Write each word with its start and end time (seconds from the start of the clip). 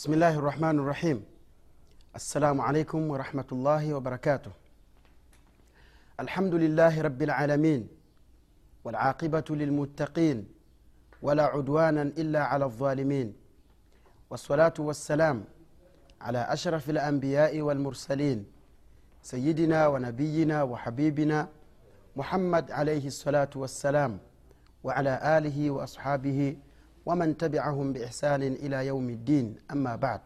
بسم 0.00 0.12
الله 0.12 0.34
الرحمن 0.38 0.78
الرحيم 0.78 1.24
السلام 2.16 2.60
عليكم 2.60 3.10
ورحمة 3.10 3.44
الله 3.52 3.94
وبركاته 3.94 4.50
الحمد 6.20 6.54
لله 6.54 7.00
رب 7.02 7.22
العالمين 7.22 7.88
والعاقبة 8.84 9.44
للمتقين 9.50 10.48
ولا 11.22 11.42
عدوانا 11.44 12.02
إلا 12.02 12.44
على 12.44 12.64
الظالمين 12.64 13.34
والصلاة 14.30 14.74
والسلام 14.78 15.44
على 16.20 16.38
أشرف 16.38 16.90
الأنبياء 16.90 17.60
والمرسلين 17.60 18.46
سيدنا 19.22 19.86
ونبينا 19.86 20.62
وحبيبنا 20.62 21.48
محمد 22.16 22.70
عليه 22.70 23.06
الصلاة 23.06 23.50
والسلام 23.56 24.18
وعلى 24.84 25.38
آله 25.38 25.70
وأصحابه 25.70 26.56
waman 27.06 27.34
tabiahum 27.34 27.92
biihsanin 27.92 28.56
ila 28.62 28.82
yaumi 28.82 29.16
ddin 29.16 29.60
ama 29.68 29.98
bad 29.98 30.20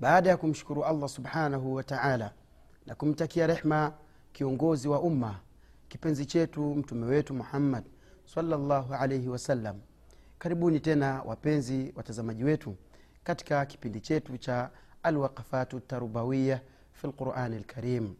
baada 0.00 0.30
ya 0.30 0.36
kumshukuru 0.36 0.84
allah 0.84 1.08
subhanahu 1.08 1.74
wa 1.74 1.82
taala 1.82 2.32
na 2.86 2.94
kumtakia 2.94 3.46
rehma 3.46 3.92
kiongozi 4.32 4.88
wa 4.88 5.00
umma 5.00 5.40
kipenzi 5.88 6.26
chetu 6.26 6.74
mtume 6.74 7.06
wetu 7.06 7.34
muhammad 7.34 7.84
salllahu 8.34 8.94
alaihi 8.94 9.28
wasallam 9.28 9.80
karibuni 10.38 10.80
tena 10.80 11.22
wapenzi 11.22 11.92
watazamaji 11.96 12.44
wetu 12.44 12.76
katika 13.24 13.66
kipindi 13.66 14.00
chetu 14.00 14.38
cha 14.38 14.70
alwaqafatu 15.02 15.80
tarubawiya 15.80 16.60
fi 16.92 17.06
lqurani 17.06 17.58
lkarim 17.58 18.14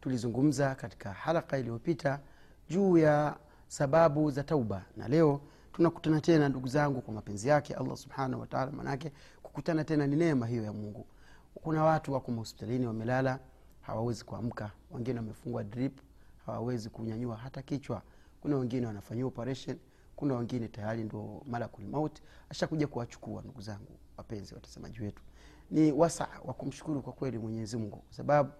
tulizungumza 0.00 0.74
katika 0.74 1.12
halaka 1.12 1.58
iliyopita 1.58 2.20
juu 2.68 2.98
ya 2.98 3.36
sababu 3.68 4.30
za 4.30 4.44
tauba 4.44 4.82
na 4.96 5.08
leo 5.08 5.40
tunakutana 5.72 6.20
tena 6.20 6.48
ndugu 6.48 6.68
zangu 6.68 7.00
kwa 7.00 7.14
mapenzi 7.14 7.48
yake 7.48 7.74
allah 7.74 7.96
subhanahu 7.96 8.40
wataala 8.40 8.70
manake 8.72 9.12
kukutana 9.42 9.84
tena 9.84 10.06
ni 10.06 10.16
neema 10.16 10.46
hiyo 10.46 10.62
ya 10.64 10.72
mungu. 10.72 11.06
Kuna 11.54 11.84
watu 11.84 12.12
wako 12.12 12.30
mahospitalini 12.32 12.86
wamelala 12.86 13.38
hawawezi 13.80 14.24
kuamka. 14.24 14.70
Wengine 14.90 15.18
wamefungwa 15.18 15.64
drip 15.64 15.98
hawawezi 16.46 16.90
kunyanyua 16.90 17.36
hata 17.36 17.62
kichwa. 17.62 18.02
Kuna 18.40 18.56
wengine 18.56 18.86
wanafanyia 18.86 19.26
operation 19.26 19.78
kuna 20.16 20.34
wengine 20.34 20.68
tayari 20.68 21.04
ndo 21.04 21.42
malakul 21.46 21.84
maut. 21.84 22.20
Ashakuja 22.50 22.86
kuwachukua 22.86 23.42
ndugu 23.42 23.60
zangu 23.60 23.98
wapenzi 24.16 24.54
watazamaji 24.54 25.00
wetu. 25.02 25.22
Ni 25.70 25.92
wasa 25.92 26.28
wa 26.44 26.54
kumshukuru 26.54 27.02
kwa 27.02 27.12
kweli 27.12 27.38
mwenyezi 27.38 27.76
mungu 27.76 27.96
kwa 27.96 28.14
sababu 28.14 28.50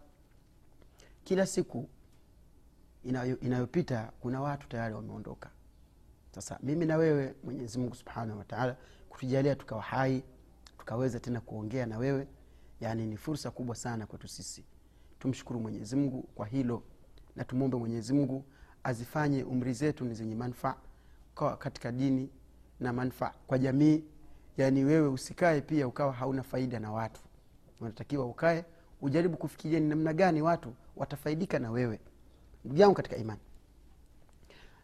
kila 1.24 1.46
siku 1.46 1.88
inayo, 3.04 3.40
inayopita 3.40 4.12
kuna 4.20 4.40
watu 4.40 4.68
tayari 4.68 4.94
wameondoka 4.94 5.50
sasa 6.34 6.58
mimi 6.62 6.86
na 6.86 6.96
wewe 6.96 7.34
mwenyezi 7.44 7.78
mungu 7.78 7.94
subhanahu 7.94 8.38
wataala 8.38 8.76
kutujalia 9.08 9.54
tukawa 9.54 9.82
hai 9.82 10.22
tukaweza 10.78 11.20
tena 11.20 11.40
kuongea 11.40 11.86
na 11.86 11.98
wewe 11.98 12.26
yani 12.80 13.06
ni 13.06 13.16
fursa 13.16 13.50
kubwa 13.50 13.76
sana 13.76 14.06
kwetu 14.06 14.28
sisi. 14.28 14.64
Tumshukuru 15.18 15.60
mwenyezi 15.60 15.96
mungu 15.96 16.22
kwa 16.22 16.46
hilo 16.46 16.82
na 17.36 17.44
tumwombe 17.44 17.76
mwenyezi 17.76 18.42
azifanye 18.84 19.44
umri 19.44 19.72
zetu 19.72 20.04
ni 20.04 20.14
zenye 20.14 20.34
manfaa 20.34 20.76
katika 21.58 21.92
dini 21.92 22.30
na 22.80 22.92
manfaa 22.92 23.32
kwa 23.46 23.58
jamii. 23.58 24.04
Yani 24.56 24.84
wewe 24.84 25.08
usikae 25.08 25.60
pia 25.60 25.88
ukawa 25.88 26.12
hauna 26.12 26.42
faida 26.42 26.80
na 26.80 26.92
watu. 26.92 27.20
Unatakiwa 27.80 28.26
ukae 28.26 28.64
ujaribu 29.00 29.36
kufikiria 29.36 29.80
ni 29.80 29.88
namna 29.88 30.12
gani 30.12 30.42
watu 30.42 30.74
watafaidika 30.96 31.58
na 31.58 31.70
wewe. 31.70 32.00
Ndugu 32.64 32.80
yangu 32.80 32.94
katika 32.94 33.16
imani 33.16 33.40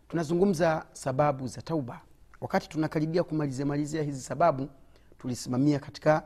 tunazungumza 0.09 0.87
sababu 0.93 1.47
za 1.47 1.63
tauba. 1.63 2.01
Wakati 2.41 2.69
tunakaribia 2.69 3.23
kumalizia 3.23 3.67
malizia 3.67 4.03
hizi 4.03 4.21
sababu 4.21 4.69
tulisimamia 5.19 5.79
katika 5.79 6.23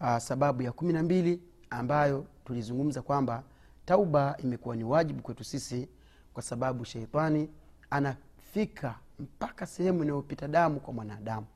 uh, 0.00 0.18
sababu 0.18 0.62
ya 0.62 0.72
kumi 0.72 0.92
na 0.92 1.02
mbili 1.02 1.40
ambayo 1.70 2.26
tulizungumza 2.44 3.02
kwamba 3.02 3.42
tauba 3.84 4.36
imekuwa 4.38 4.76
ni 4.76 4.84
wajibu 4.84 5.22
kwetu 5.22 5.44
sisi 5.44 5.88
kwa 6.34 6.42
sababu 6.42 6.84
sheitani 6.84 7.48
anafika 7.90 8.94
mpaka 9.18 9.66
sehemu 9.66 10.02
inayopita 10.02 10.48
damu 10.48 10.80
kwa 10.80 10.94
mwanadamu. 10.94 11.46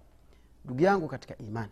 Ndugu 0.65 0.83
yangu 0.83 1.09
katika 1.09 1.39
imani 1.39 1.71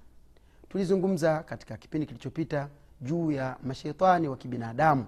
tulizungumza 0.69 1.43
katika 1.43 1.77
kipindi 1.77 2.07
kilichopita 2.07 2.69
juu 3.01 3.31
ya 3.31 3.57
masheitani 3.65 4.29
wa 4.29 4.37
kibinadamu 4.37 5.07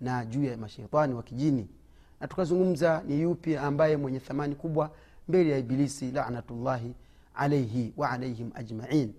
na 0.00 0.24
juu 0.24 0.44
ya 0.44 0.56
masheitani 0.56 1.14
wa 1.14 1.22
kijini 1.22 1.68
na 2.20 2.28
tukazungumza 2.28 3.02
ni 3.06 3.20
yupi 3.20 3.56
ambaye 3.56 3.96
mwenye 3.96 4.20
thamani 4.20 4.54
kubwa 4.54 4.90
mbele 5.28 5.50
ya 5.50 5.58
ibilisi 5.58 6.10
lanatullahi 6.10 6.94
alaihi 7.34 7.92
wa 7.96 8.10
alaihim 8.10 8.50
ajmain. 8.54 9.12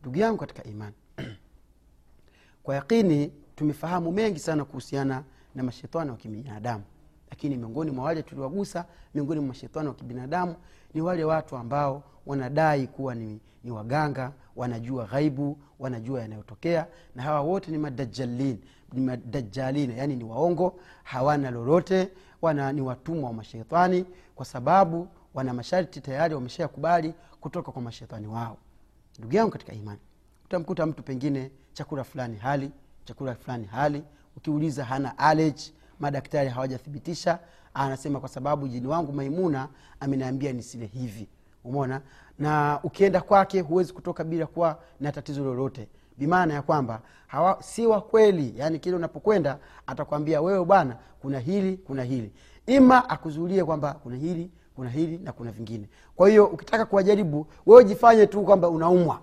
Ndugu 0.00 0.18
yangu 0.18 0.38
katika 0.38 0.64
imani 0.64 0.94
kwa 2.62 2.74
yaqini 2.74 3.32
tumefahamu 3.56 4.12
mengi 4.12 4.38
sana 4.38 4.64
kuhusiana 4.64 5.24
na 5.54 5.62
mashetani 5.62 6.10
wa 6.10 6.16
kibinadamu. 6.16 6.84
Lakini 7.30 7.56
miongoni 7.56 7.90
mwa 7.90 8.04
wale 8.04 8.22
tuliwagusa 8.22 8.84
miongoni 9.14 9.40
mwa 9.40 9.48
mashetani 9.48 9.88
wa 9.88 9.94
kibinadamu 9.94 10.54
ni 10.94 11.00
wale 11.00 11.24
watu 11.24 11.56
ambao 11.56 12.02
wanadai 12.26 12.86
kuwa 12.86 13.14
ni, 13.14 13.40
ni 13.64 13.70
waganga 13.70 14.32
wanajua 14.56 15.04
ghaibu 15.04 15.58
wanajua 15.78 16.20
yanayotokea. 16.20 16.86
Na 17.14 17.22
hawa 17.22 17.40
wote 17.40 17.70
ni 17.70 17.78
madajalin 17.78 18.58
ni 18.92 19.00
madajalina 19.00 19.94
yani 19.94 20.16
ni 20.16 20.24
waongo 20.24 20.74
hawana 21.02 21.50
lolote 21.50 22.08
wana 22.42 22.72
ni 22.72 22.80
watumwa 22.80 23.30
wa 23.30 23.34
mashetani 23.36 24.04
kwa 24.34 24.44
sababu 24.46 25.08
wana 25.34 25.54
masharti 25.54 26.00
tayari 26.00 26.34
wameshayakubali 26.34 27.14
kutoka 27.40 27.72
kwa 27.72 27.82
mashetani 27.82 28.26
wao. 28.26 28.56
Ndugu 29.18 29.34
yangu 29.36 29.50
katika 29.50 29.72
imani 29.72 30.00
utamkuta 30.44 30.86
mtu 30.86 31.02
pengine 31.02 31.50
chakula 31.72 32.04
fulani 32.04 32.36
hali 32.36 32.70
chakula 33.04 33.34
fulani 33.34 33.66
hali 33.66 34.02
ukiuliza 34.36 34.84
hana 34.84 35.18
allergy 35.18 35.72
madaktari 36.00 36.48
hawajathibitisha 36.50 37.38
anasema 37.74 38.20
kwa 38.20 38.28
sababu 38.28 38.68
jini 38.68 38.86
wangu 38.86 39.12
maimuna 39.12 39.68
ameniambia 40.00 40.52
nisile 40.52 40.86
hivi. 40.86 41.28
Umona 41.64 42.00
na 42.38 42.80
ukienda 42.82 43.20
kwake 43.20 43.60
huwezi 43.60 43.92
kutoka 43.92 44.24
bila 44.24 44.46
kuwa 44.46 44.80
na 45.00 45.12
tatizo 45.12 45.44
lolote 45.44 45.88
bimaana 46.18 46.54
ya 46.54 46.62
kwamba 46.62 47.00
hawa, 47.26 47.62
si 47.62 47.86
wa 47.86 48.00
kweli 48.00 48.54
yani 48.56 48.78
kile 48.78 48.96
unapokwenda 48.96 49.58
atakwambia 49.86 50.40
wewe 50.40 50.64
bwana 50.64 50.96
kuna 51.20 51.38
hili 51.38 51.76
kuna 51.76 52.02
hili. 52.04 52.32
Ima 52.66 53.10
akuzulie 53.10 53.64
kwamba 53.64 53.92
kuna 53.94 54.16
hili 54.16 54.50
kuna 54.74 54.90
hili 54.90 55.18
na 55.18 55.32
kuna 55.32 55.50
vingine. 55.52 55.88
Kwa 56.16 56.28
hiyo 56.28 56.46
ukitaka 56.46 56.84
kuwajaribu 56.84 57.46
wewe 57.66 57.84
jifanye 57.84 58.26
tu 58.26 58.42
kwamba 58.42 58.68
unaumwa. 58.68 59.22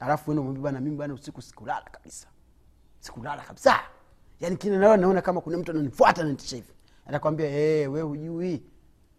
Alafu 0.00 0.30
wende 0.30 0.42
mwambie 0.42 0.62
bana 0.62 0.80
mimi 0.80 0.96
bana 0.96 1.14
usiku 1.14 1.42
sikulala 1.42 1.86
kabisa. 1.92 2.26
Sikulala 3.00 3.42
kabisa. 3.42 3.80
Yani 4.40 4.56
kile 4.56 4.78
naona 4.78 4.96
naona 4.96 5.22
kama 5.22 5.40
kuna 5.40 5.58
mtu 5.58 5.70
ananifuata 5.70 6.22
nanitisha 6.22 6.56
hivi. 6.56 6.72
Atakwambia 7.06 7.50
hey, 7.50 7.86
we 7.86 8.00
hujui. 8.02 8.62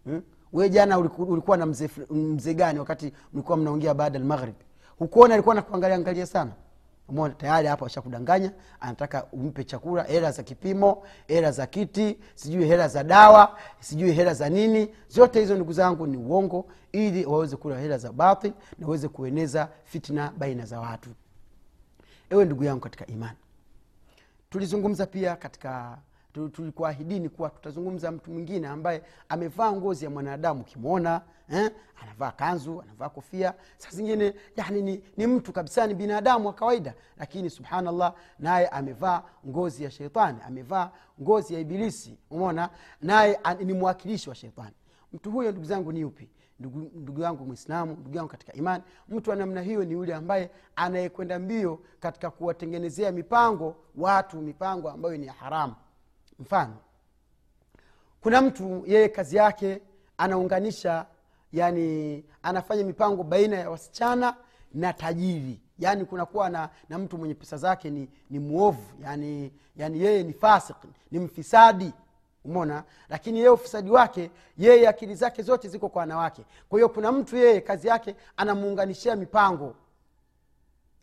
Hmm? 0.04 0.22
we 0.52 0.68
jana 0.68 0.98
ulikuwa 0.98 1.56
na 1.56 1.66
mzee 1.66 1.88
mze 2.10 2.54
gani 2.54 2.78
wakati 2.78 3.12
mlikuwa 3.32 3.56
mnaongea 3.58 3.94
baada 3.94 4.18
almaghrib? 4.18 4.54
Hukuona 4.98 5.34
alikuwa 5.34 5.54
nakuangalia 5.54 5.96
angalia 5.96 6.26
sana 6.26 6.52
Umeona 7.08 7.34
tayari 7.34 7.68
hapa 7.68 7.84
washakudanganya, 7.84 8.52
anataka 8.80 9.24
umpe 9.32 9.64
chakula, 9.64 10.02
hela 10.02 10.30
za 10.32 10.42
kipimo, 10.42 11.02
hela 11.28 11.52
za 11.52 11.66
kiti, 11.66 12.18
sijui 12.34 12.64
hela 12.66 12.88
za 12.88 13.04
dawa, 13.04 13.58
sijui 13.80 14.12
hela 14.12 14.34
za 14.34 14.48
nini. 14.48 14.88
Zote 15.08 15.40
hizo 15.40 15.54
ndugu 15.54 15.72
zangu 15.72 16.06
ni 16.06 16.16
uongo, 16.16 16.66
ili 16.92 17.26
waweze 17.26 17.56
kula 17.56 17.78
hela 17.78 17.98
za 17.98 18.12
batil 18.12 18.52
na 18.78 18.86
waweze 18.86 19.08
kueneza 19.08 19.68
fitna 19.84 20.32
baina 20.38 20.66
za 20.66 20.80
watu. 20.80 21.10
Ewe 22.30 22.44
ndugu 22.44 22.64
yangu 22.64 22.80
katika 22.80 23.06
imani, 23.06 23.36
tulizungumza 24.50 25.06
pia 25.06 25.36
katika 25.36 25.98
tulikuahidini 26.48 27.28
kuwa 27.28 27.50
tutazungumza 27.50 28.10
mtu 28.12 28.30
mwingine 28.30 28.68
ambaye 28.68 29.02
amevaa 29.28 29.72
ngozi 29.72 30.04
ya 30.04 30.10
mwanadamu. 30.10 30.60
Ukimwona 30.60 31.20
eh, 31.48 31.70
anavaa 32.02 32.30
kanzu 32.30 32.80
anavaa 32.82 33.08
kofia. 33.08 33.54
Saa 33.78 33.90
zingine 33.90 34.34
yani 34.56 34.82
ni, 34.82 35.02
ni 35.16 35.26
mtu 35.26 35.52
kabisa 35.52 35.86
ni 35.86 35.94
binadamu 35.94 36.46
wa 36.46 36.52
kawaida. 36.52 36.94
Lakini 37.18 37.50
subhanallah 37.50 38.14
naye 38.38 38.68
amevaa 38.68 39.22
ngozi 39.48 39.84
ya 39.84 39.90
sheitani 39.90 40.38
amevaa 40.46 40.90
ngozi 41.22 41.54
ya 41.54 41.60
ibilisi. 41.60 42.18
Umona 42.30 42.70
naye 43.02 43.40
ni 43.64 43.72
mwakilishi 43.72 44.28
wa 44.28 44.34
sheitani. 44.34 44.74
Mtu 45.12 45.30
huyo 45.30 45.50
ndugu 45.52 45.66
zangu 45.66 45.92
ni 45.92 46.04
upi 46.04 46.28
ndugu, 46.60 47.20
yangu 47.22 47.44
mwislamu 47.46 47.92
ndugu 48.00 48.16
yangu 48.16 48.28
katika 48.30 48.52
imani. 48.52 48.84
Mtu 49.08 49.30
wa 49.30 49.36
namna 49.36 49.62
hiyo 49.62 49.84
ni 49.84 49.92
yule 49.92 50.14
ambaye 50.14 50.50
anayekwenda 50.76 51.38
mbio 51.38 51.80
katika 52.00 52.30
kuwatengenezea 52.30 53.12
mipango 53.12 53.76
watu 53.96 54.36
mipango 54.42 54.90
ambayo 54.90 55.16
ni 55.16 55.26
ya 55.26 55.32
haramu 55.32 55.74
mfano 56.38 56.76
kuna 58.20 58.40
mtu 58.42 58.82
yeye 58.86 59.08
kazi 59.08 59.36
yake 59.36 59.82
anaunganisha 60.18 61.06
yani 61.52 62.24
anafanya 62.42 62.84
mipango 62.84 63.22
baina 63.22 63.56
ya 63.56 63.70
wasichana 63.70 64.36
na 64.74 64.92
tajiri. 64.92 65.60
Yaani 65.78 66.04
kunakuwa 66.04 66.50
na, 66.50 66.68
na 66.88 66.98
mtu 66.98 67.18
mwenye 67.18 67.34
pesa 67.34 67.56
zake 67.56 67.90
ni, 67.90 68.08
ni 68.30 68.38
mwovu 68.38 69.02
yani, 69.02 69.52
yani 69.76 70.00
yeye 70.02 70.22
ni 70.22 70.32
fasik 70.32 70.76
ni 71.10 71.18
mfisadi. 71.18 71.92
Umona 72.44 72.84
lakini 73.08 73.38
yeye 73.38 73.50
ufisadi 73.50 73.90
wake 73.90 74.30
yeye 74.58 74.88
akili 74.88 75.14
zake 75.14 75.42
zote 75.42 75.68
ziko 75.68 75.88
kwa 75.88 76.00
wanawake. 76.00 76.44
Kwa 76.68 76.78
hiyo 76.78 76.88
kuna 76.88 77.12
mtu 77.12 77.36
yeye 77.36 77.60
kazi 77.60 77.88
yake 77.88 78.16
anamuunganishia 78.36 79.16
mipango. 79.16 79.74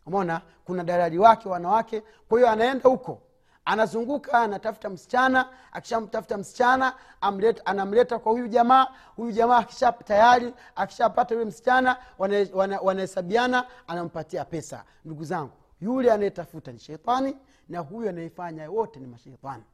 Umona 0.06 0.42
kuna 0.64 0.84
dalali 0.84 1.18
wake 1.18 1.48
wanawake. 1.48 2.02
Kwa 2.28 2.38
hiyo 2.38 2.50
anaenda 2.50 2.90
huko 2.90 3.22
anazunguka 3.64 4.40
anatafuta 4.40 4.90
msichana 4.90 5.48
akishamtafuta 5.72 6.36
msichana 6.38 6.94
amleta, 7.20 7.66
anamleta 7.66 8.18
kwa 8.18 8.32
huyu 8.32 8.48
jamaa 8.48 8.86
huyu 9.16 9.32
jamaa 9.32 9.56
akisha 9.58 9.92
tayari 9.92 10.54
akishapata 10.76 11.34
yule 11.34 11.46
msichana 11.46 11.96
wanahesabiana 12.18 13.56
wana, 13.56 13.66
wana 13.66 13.88
anampatia 13.88 14.44
pesa. 14.44 14.84
Ndugu 15.04 15.24
zangu 15.24 15.52
yule 15.80 16.12
anayetafuta 16.12 16.72
ni 16.72 16.78
shetani 16.78 17.36
na 17.68 17.78
huyu 17.78 18.08
anayefanya 18.08 18.70
wote 18.70 19.00
ni 19.00 19.06
mashetani. 19.06 19.64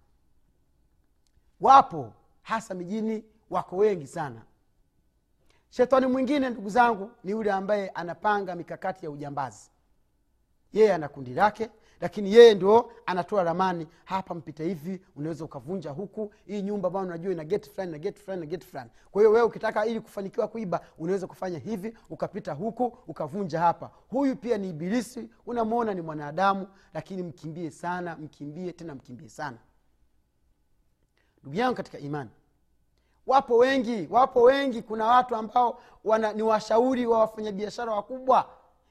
Wapo 1.60 2.12
hasa 2.42 2.75
mijini 2.75 3.25
wako 3.50 3.76
wengi 3.76 4.06
sana. 4.06 4.42
Shetani 5.70 6.06
mwingine 6.06 6.50
ndugu 6.50 6.69
zangu 6.70 7.10
ni 7.25 7.31
yule 7.31 7.52
ambaye 7.52 7.88
anapanga 7.88 8.54
mikakati 8.54 9.04
ya 9.06 9.10
ujambazi. 9.10 9.70
Yeye 10.72 10.94
ana 10.94 11.08
kundi 11.08 11.34
lake 11.34 11.70
lakini 12.00 12.32
yeye 12.35 12.55
ndio 12.55 12.93
anatoa 13.06 13.43
ramani. 13.44 13.87
Hapa 14.05 14.35
mpita 14.35 14.64
hivi 14.64 15.00
unaweza 15.17 15.44
ukavunja 15.44 15.91
huku. 15.91 16.32
Hii 16.47 16.62
nyumba 16.62 16.91
bana 16.91 17.06
unajua 17.06 17.32
ina 17.32 17.44
geti 17.44 17.70
fulani 17.70 17.93
na 17.93 17.99
geti 17.99 18.20
fulani 18.23 18.41
na 18.41 18.47
geti 18.47 18.67
fulani. 18.67 18.91
Kwa 19.11 19.23
hiyo 19.23 19.31
wewe 19.32 19.47
ukitaka 19.47 19.87
ili 19.87 20.00
kufanikiwa 20.00 20.49
kuiba 20.49 20.81
unaweza 20.99 21.26
kufanya 21.26 21.58
hivi 21.58 21.99
ukapita 22.11 22.52
huku 22.52 22.99
ukavunja 23.08 23.61
hapa. 23.61 23.91
Huyu 24.08 24.37
pia 24.37 24.58
ni 24.58 24.70
ibilisi. 24.70 25.31
Unamwona 25.47 25.94
ni 25.94 26.00
mwanadamu 26.00 26.67
lakini 26.94 27.23
mkimbie 27.23 27.70
sana 27.70 28.17
mkimbie 28.17 28.73
tena 28.73 28.94
mkimbie 28.94 29.29
sana. 29.29 29.58
Ndugu 31.43 31.56
yangu 31.56 31.76
katika 31.76 31.99
imani 31.99 32.31
wapo 33.26 33.56
wengi 33.56 34.08
wapo 34.11 34.43
wengi. 34.43 34.82
Kuna 34.82 35.06
watu 35.06 35.37
ambao 35.37 35.81
wana, 36.05 36.32
ni 36.32 36.43
washauri 36.43 37.06
wa 37.06 37.19
wafanyabiashara 37.19 37.93
wakubwa. 37.93 38.49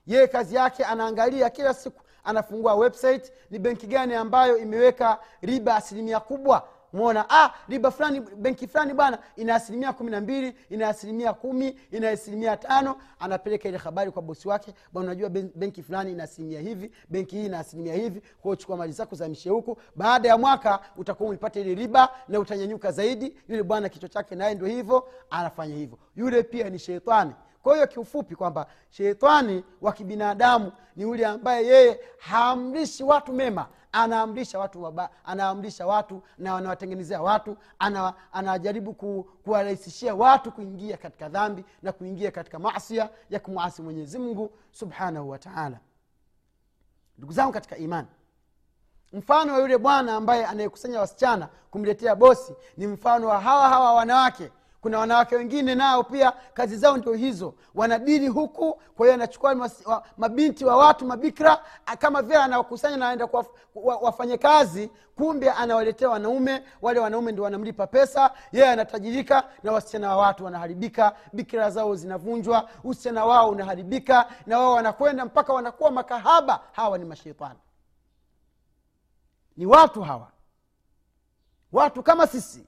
Yeye 0.07 0.27
kazi 0.27 0.55
yake 0.55 0.83
anaangalia 0.85 1.49
kila 1.49 1.73
siku 1.73 2.01
anafungua 2.29 2.75
website 2.75 3.31
ni 3.51 3.59
benki 3.59 3.87
gani 3.87 4.13
ambayo 4.13 4.57
imeweka 4.57 5.19
riba 5.41 5.75
asilimia 5.75 6.19
kubwa? 6.19 6.67
Mona 6.93 7.25
ah, 7.29 7.53
riba 7.67 7.91
fulani 7.91 8.19
benki 8.21 8.67
fulani 8.67 8.93
bwana 8.93 9.17
ina 9.35 9.55
asilimia 9.55 9.93
kumi 9.93 10.11
na 10.11 10.21
mbili 10.21 10.55
ina 10.69 10.89
asilimia 10.89 11.33
kumi 11.33 11.79
ina 11.91 12.09
asilimia 12.09 12.57
tano. 12.57 12.95
Anapeleka 13.19 13.69
ile 13.69 13.77
habari 13.77 14.11
kwa 14.11 14.21
bosi 14.21 14.47
wake 14.47 14.73
bwana 14.93 15.05
unajua 15.11 15.29
benki 15.29 15.83
fulani 15.83 16.11
ina 16.11 16.23
asilimia 16.23 16.61
hivi 16.61 16.91
benki 17.09 17.35
hii 17.35 17.45
ina 17.45 17.59
asilimia 17.59 17.93
hivi 17.93 18.21
kwao 18.41 18.55
chukua 18.55 18.77
mali 18.77 18.91
zako 18.91 19.15
zamishe 19.15 19.49
huku. 19.49 19.77
Baada 19.95 20.29
ya 20.29 20.37
mwaka 20.37 20.79
utakuwa 20.97 21.29
umepata 21.29 21.59
ile 21.59 21.75
riba 21.75 22.09
na 22.27 22.39
utanyanyuka 22.39 22.91
zaidi. 22.91 23.37
Yule 23.49 23.63
bwana 23.63 23.89
kichwa 23.89 24.09
chake 24.09 24.35
naye 24.35 24.55
ndio 24.55 24.67
hivyo 24.67 25.07
anafanya 25.29 25.75
hivyo. 25.75 25.97
Yule 26.15 26.43
pia 26.43 26.69
ni 26.69 26.79
sheitani 26.79 27.31
kwa 27.63 27.73
hiyo 27.75 27.87
kiufupi 27.87 28.35
kwamba 28.35 28.65
shetani 28.89 29.63
wa 29.81 29.93
kibinadamu 29.93 30.71
ni 30.95 31.03
yule 31.03 31.25
ambaye 31.25 31.65
yeye 31.67 31.99
haamrishi 32.17 33.03
watu 33.03 33.33
mema 33.33 33.67
anaamrisha 33.91 34.59
watu 34.59 34.83
waba, 34.83 35.09
anaamrisha 35.25 35.87
watu 35.87 36.23
na 36.37 36.55
anawatengenezea 36.57 37.21
watu 37.21 37.57
ana, 37.79 38.13
anajaribu 38.31 38.93
ku, 38.93 39.23
kuwarahisishia 39.43 40.15
watu 40.15 40.51
kuingia 40.51 40.97
katika 40.97 41.29
dhambi 41.29 41.65
na 41.81 41.91
kuingia 41.91 42.31
katika 42.31 42.59
masia 42.59 43.09
ya 43.29 43.39
kumwasi 43.39 43.81
mwenyezi 43.81 44.19
mungu 44.19 44.51
subhanahu 44.71 45.29
wataala 45.29 45.79
ndugu 47.17 47.33
zangu 47.33 47.51
katika 47.53 47.77
imani 47.77 48.07
mfano 49.13 49.53
wa 49.53 49.59
yule 49.59 49.77
bwana 49.77 50.15
ambaye 50.15 50.45
anayekusanya 50.45 50.99
wasichana 50.99 51.49
kumletea 51.71 52.15
bosi 52.15 52.53
ni 52.77 52.87
mfano 52.87 53.27
wa 53.27 53.39
hawa 53.41 53.69
hawa 53.69 53.93
wanawake 53.93 54.51
kuna 54.81 54.99
wanawake 54.99 55.35
wengine 55.35 55.75
nao 55.75 56.03
pia 56.03 56.31
kazi 56.53 56.77
zao 56.77 56.97
ndio 56.97 57.13
hizo. 57.13 57.53
Wanadili 57.75 58.27
huku 58.27 58.81
kwa 58.97 59.05
hiyo 59.05 59.13
anachukua 59.13 59.71
mabinti 60.17 60.65
wa 60.65 60.75
watu 60.77 61.05
mabikra 61.05 61.63
kama 61.99 62.21
vile 62.21 62.37
anawakusanya 62.37 62.97
naenda 62.97 63.29
anaenda 63.29 63.49
wafanye 64.01 64.37
kazi 64.37 64.91
kumbe 65.15 65.49
anawaletea 65.51 66.09
wanaume 66.09 66.63
wale 66.81 66.99
wanaume 66.99 67.31
ndio 67.31 67.43
wanamlipa 67.43 67.87
pesa 67.87 68.31
yeye 68.51 68.69
anatajirika 68.69 69.43
na 69.63 69.71
wasichana 69.71 70.09
wa 70.09 70.17
watu 70.17 70.45
wanaharibika 70.45 71.15
bikira 71.33 71.69
zao 71.69 71.95
zinavunjwa 71.95 72.69
usichana 72.83 73.25
wao 73.25 73.49
unaharibika 73.49 74.29
na 74.45 74.59
wao 74.59 74.73
wanakwenda 74.73 75.25
mpaka 75.25 75.53
wanakuwa 75.53 75.91
makahaba. 75.91 76.59
Hawa 76.71 76.97
ni 76.97 77.05
mashetani. 77.05 77.59
Ni 79.57 79.65
watu 79.65 80.01
hawa. 80.01 80.31
Watu 81.71 82.03
kama 82.03 82.27
sisi 82.27 82.67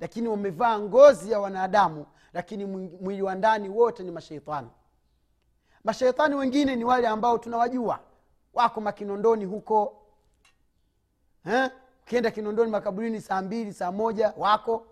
lakini 0.00 0.28
wamevaa 0.28 0.78
ngozi 0.78 1.30
ya 1.30 1.40
wanadamu 1.40 2.06
lakini 2.32 2.64
mwili 3.00 3.22
wa 3.22 3.34
ndani 3.34 3.68
wote 3.68 4.02
ni 4.02 4.10
masheitani 4.10 4.68
masheitani 5.84 6.34
wengine 6.34 6.76
ni 6.76 6.84
wale 6.84 7.08
ambao 7.08 7.38
tunawajua. 7.38 7.98
Wako 8.54 8.80
makinondoni 8.80 9.44
huko. 9.44 9.96
Eh? 11.46 11.70
ukienda 12.02 12.30
kinondoni 12.30 12.70
makaburini 12.70 13.20
saa 13.20 13.42
mbili 13.42 13.72
saa 13.72 13.92
moja 13.92 14.32
wako. 14.36 14.86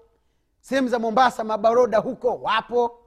Sehemu 0.60 0.88
za 0.88 0.98
mombasa 0.98 1.44
mabaroda 1.44 1.98
huko 1.98 2.36
wapo. 2.42 2.98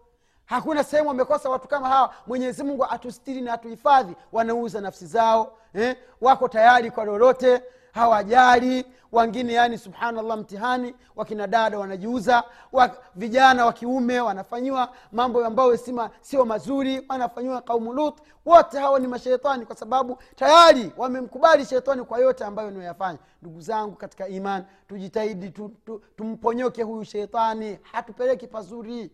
Hakuna 0.46 0.84
sehemu 0.84 1.08
wamekosa 1.08 1.50
watu 1.50 1.68
kama 1.68 1.88
hawa. 1.90 2.14
Mwenyezi 2.28 2.64
mungu 2.64 2.86
atustiri 2.86 3.42
na 3.42 3.54
atuhifadhi 3.54 4.16
wanauza 4.32 4.82
nafsi 4.82 5.06
zao. 5.06 5.58
Eh? 5.74 5.96
wako 6.22 6.48
tayari 6.48 6.92
kwa 6.92 7.06
lolote 7.06 7.64
hawajali. 7.98 8.86
Wengine 9.12 9.54
yani 9.54 9.78
subhanallah 9.78 10.38
mtihani 10.38 10.96
wakina 11.16 11.48
dada 11.48 11.80
wanajiuza 11.80 12.44
wak, 12.72 12.98
vijana 13.16 13.66
wa 13.66 13.74
kiume 13.74 14.20
wanafanyiwa 14.20 14.94
mambo 15.12 15.46
ambayo 15.46 15.78
sio 16.22 16.46
mazuri 16.46 17.06
wanafanyiwa 17.10 17.62
kaumu 17.62 17.94
lut. 17.94 18.18
Wote 18.46 18.80
hawa 18.80 19.00
ni 19.00 19.08
masheitani 19.08 19.66
kwa 19.66 19.76
sababu 19.76 20.18
tayari 20.36 20.92
wamemkubali 20.98 21.66
sheitani 21.66 22.04
kwa 22.04 22.20
yote 22.20 22.46
ambayo 22.46 22.70
inayoyafanya 22.70 23.20
ndugu 23.42 23.62
zangu 23.62 23.96
katika 23.96 24.28
iman 24.28 24.64
tujitahidi 24.88 25.50
tu, 25.50 25.70
tu, 25.86 26.02
tumponyoke 26.18 26.84
huyu 26.84 27.04
sheitani 27.04 27.80
hatupeleki 27.92 28.48
pazuri. 28.48 29.12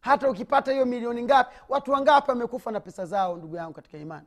Hata 0.00 0.30
ukipata 0.30 0.72
hiyo 0.72 0.86
milioni 0.86 1.22
ngapi 1.22 1.56
watu 1.68 1.92
wangapi 1.92 2.30
wamekufa 2.30 2.70
na 2.72 2.80
pesa 2.80 3.06
zao 3.06 3.36
ndugu 3.36 3.56
yangu 3.56 3.72
katika 3.72 3.98
imani 3.98 4.26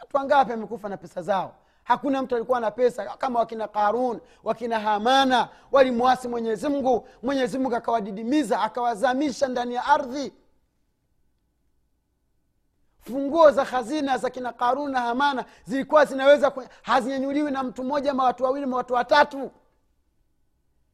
watu 0.00 0.16
wangapi 0.16 0.50
wamekufa 0.50 0.88
na 0.88 0.96
pesa 0.96 1.22
zao? 1.22 1.54
Hakuna 1.84 2.22
mtu 2.22 2.36
alikuwa 2.36 2.60
na 2.60 2.70
pesa 2.70 3.04
kama 3.04 3.38
wakina 3.38 3.68
karun 3.68 4.20
wakina 4.44 4.80
hamana 4.80 5.48
walimwasi 5.72 6.28
mwenyezimngu 6.28 7.08
mwenyezimngu 7.22 7.76
akawadidimiza 7.76 8.60
akawazamisha 8.60 9.48
ndani 9.48 9.74
ya 9.74 9.84
ardhi. 9.84 10.32
Funguo 13.00 13.50
za 13.50 13.64
hazina 13.64 14.18
za 14.18 14.30
kina 14.30 14.52
karun 14.52 14.90
na 14.90 15.00
hamana 15.00 15.44
zilikuwa 15.64 16.04
zinaweza 16.04 16.52
hazinyanyuliwi 16.82 17.50
na 17.50 17.62
mtu 17.62 17.84
mmoja 17.84 18.14
ma 18.14 18.24
watu 18.24 18.44
wawili 18.44 18.66
ma 18.66 18.76
watu 18.76 18.94
watatu 18.94 19.50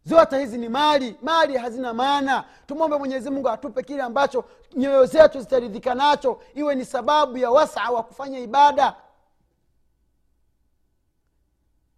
zote 0.06 0.38
hizi 0.38 0.58
ni 0.58 0.68
mali. 0.68 1.16
Mali 1.22 1.56
hazina 1.56 1.94
maana. 1.94 2.44
Tumwombe 2.66 2.96
mwenyezi 2.98 3.30
mungu 3.30 3.48
atupe 3.48 3.82
kile 3.82 4.02
ambacho 4.02 4.44
nyoyo 4.76 5.06
zetu 5.06 5.40
zitaridhika 5.40 5.94
nacho 5.94 6.40
iwe 6.54 6.74
ni 6.74 6.84
sababu 6.84 7.38
ya 7.38 7.50
wasaa 7.50 7.90
wa 7.90 8.02
kufanya 8.02 8.38
ibada. 8.38 8.96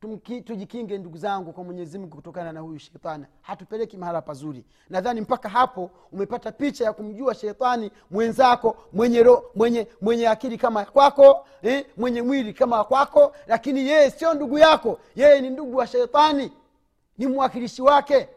Tumki, 0.01 0.41
tujikinge 0.43 0.99
ndugu 0.99 1.17
zangu 1.19 1.53
kwa 1.53 1.65
mwenyezi 1.65 1.99
mungu 1.99 2.17
kutokana 2.17 2.53
na 2.53 2.61
huyu 2.61 2.79
shetani. 2.79 3.25
Hatupeleki 3.43 3.97
mahala 3.97 4.23
pazuri. 4.23 4.65
Nadhani 4.91 5.21
mpaka 5.21 5.49
hapo 5.49 5.91
umepata 6.13 6.53
picha 6.53 6.85
ya 6.85 6.93
kumjua 6.93 7.35
shetani 7.35 7.91
mwenzako 8.11 8.77
mwenye, 8.93 9.23
ro, 9.23 9.51
mwenye, 9.55 9.89
mwenye 10.01 10.29
akili 10.29 10.59
kama 10.59 10.85
kwako 10.85 11.47
eh, 11.63 11.87
mwenye 11.97 12.23
mwili 12.23 12.53
kama 12.53 12.85
kwako 12.85 13.33
lakini 13.47 13.81
yeye 13.89 14.11
sio 14.11 14.35
ndugu 14.35 14.59
yako. 14.59 14.99
Yeye 15.17 15.41
ni 15.41 15.51
ndugu 15.51 15.77
wa 15.77 15.87
shetani 15.87 16.53
ni 17.19 17.27
mwakilishi 17.27 17.83
wake. 17.83 18.29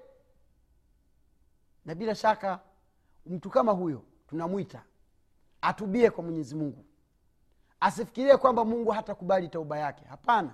Na 1.85 1.95
bila 1.95 2.15
shaka 2.15 2.59
mtu 3.25 3.49
kama 3.49 3.71
huyo 3.71 4.03
tunamwita 4.27 4.83
atubie 5.61 6.09
kwa 6.11 6.23
mwenyezi 6.23 6.55
mungu. 6.55 6.85
Asifikirie 7.79 8.37
kwamba 8.37 8.65
mungu 8.65 8.91
hatakubali 8.91 9.47
tauba 9.49 9.77
yake. 9.79 10.05
Hapana. 10.05 10.53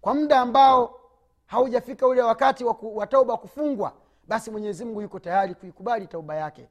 Kwa 0.00 0.14
muda 0.14 0.40
ambao 0.40 1.00
haujafika 1.46 2.06
ule 2.06 2.22
wakati 2.22 2.64
wa 2.64 3.06
tauba 3.06 3.36
kufungwa 3.36 3.92
basi 4.28 4.50
mwenyezi 4.50 4.84
mungu 4.84 5.02
yuko 5.02 5.18
tayari 5.18 5.54
kuikubali 5.54 6.06
tauba 6.06 6.34
yake. 6.36 6.68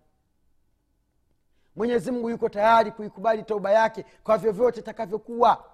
Mwenyezi 1.76 2.12
mungu 2.12 2.30
yuko 2.30 2.50
tayari 2.50 2.92
kuikubali 2.92 3.44
tauba 3.44 3.72
yake 3.72 4.06
kwa 4.24 4.38
vyovyote 4.38 4.80
itakavyokuwa 4.80 5.69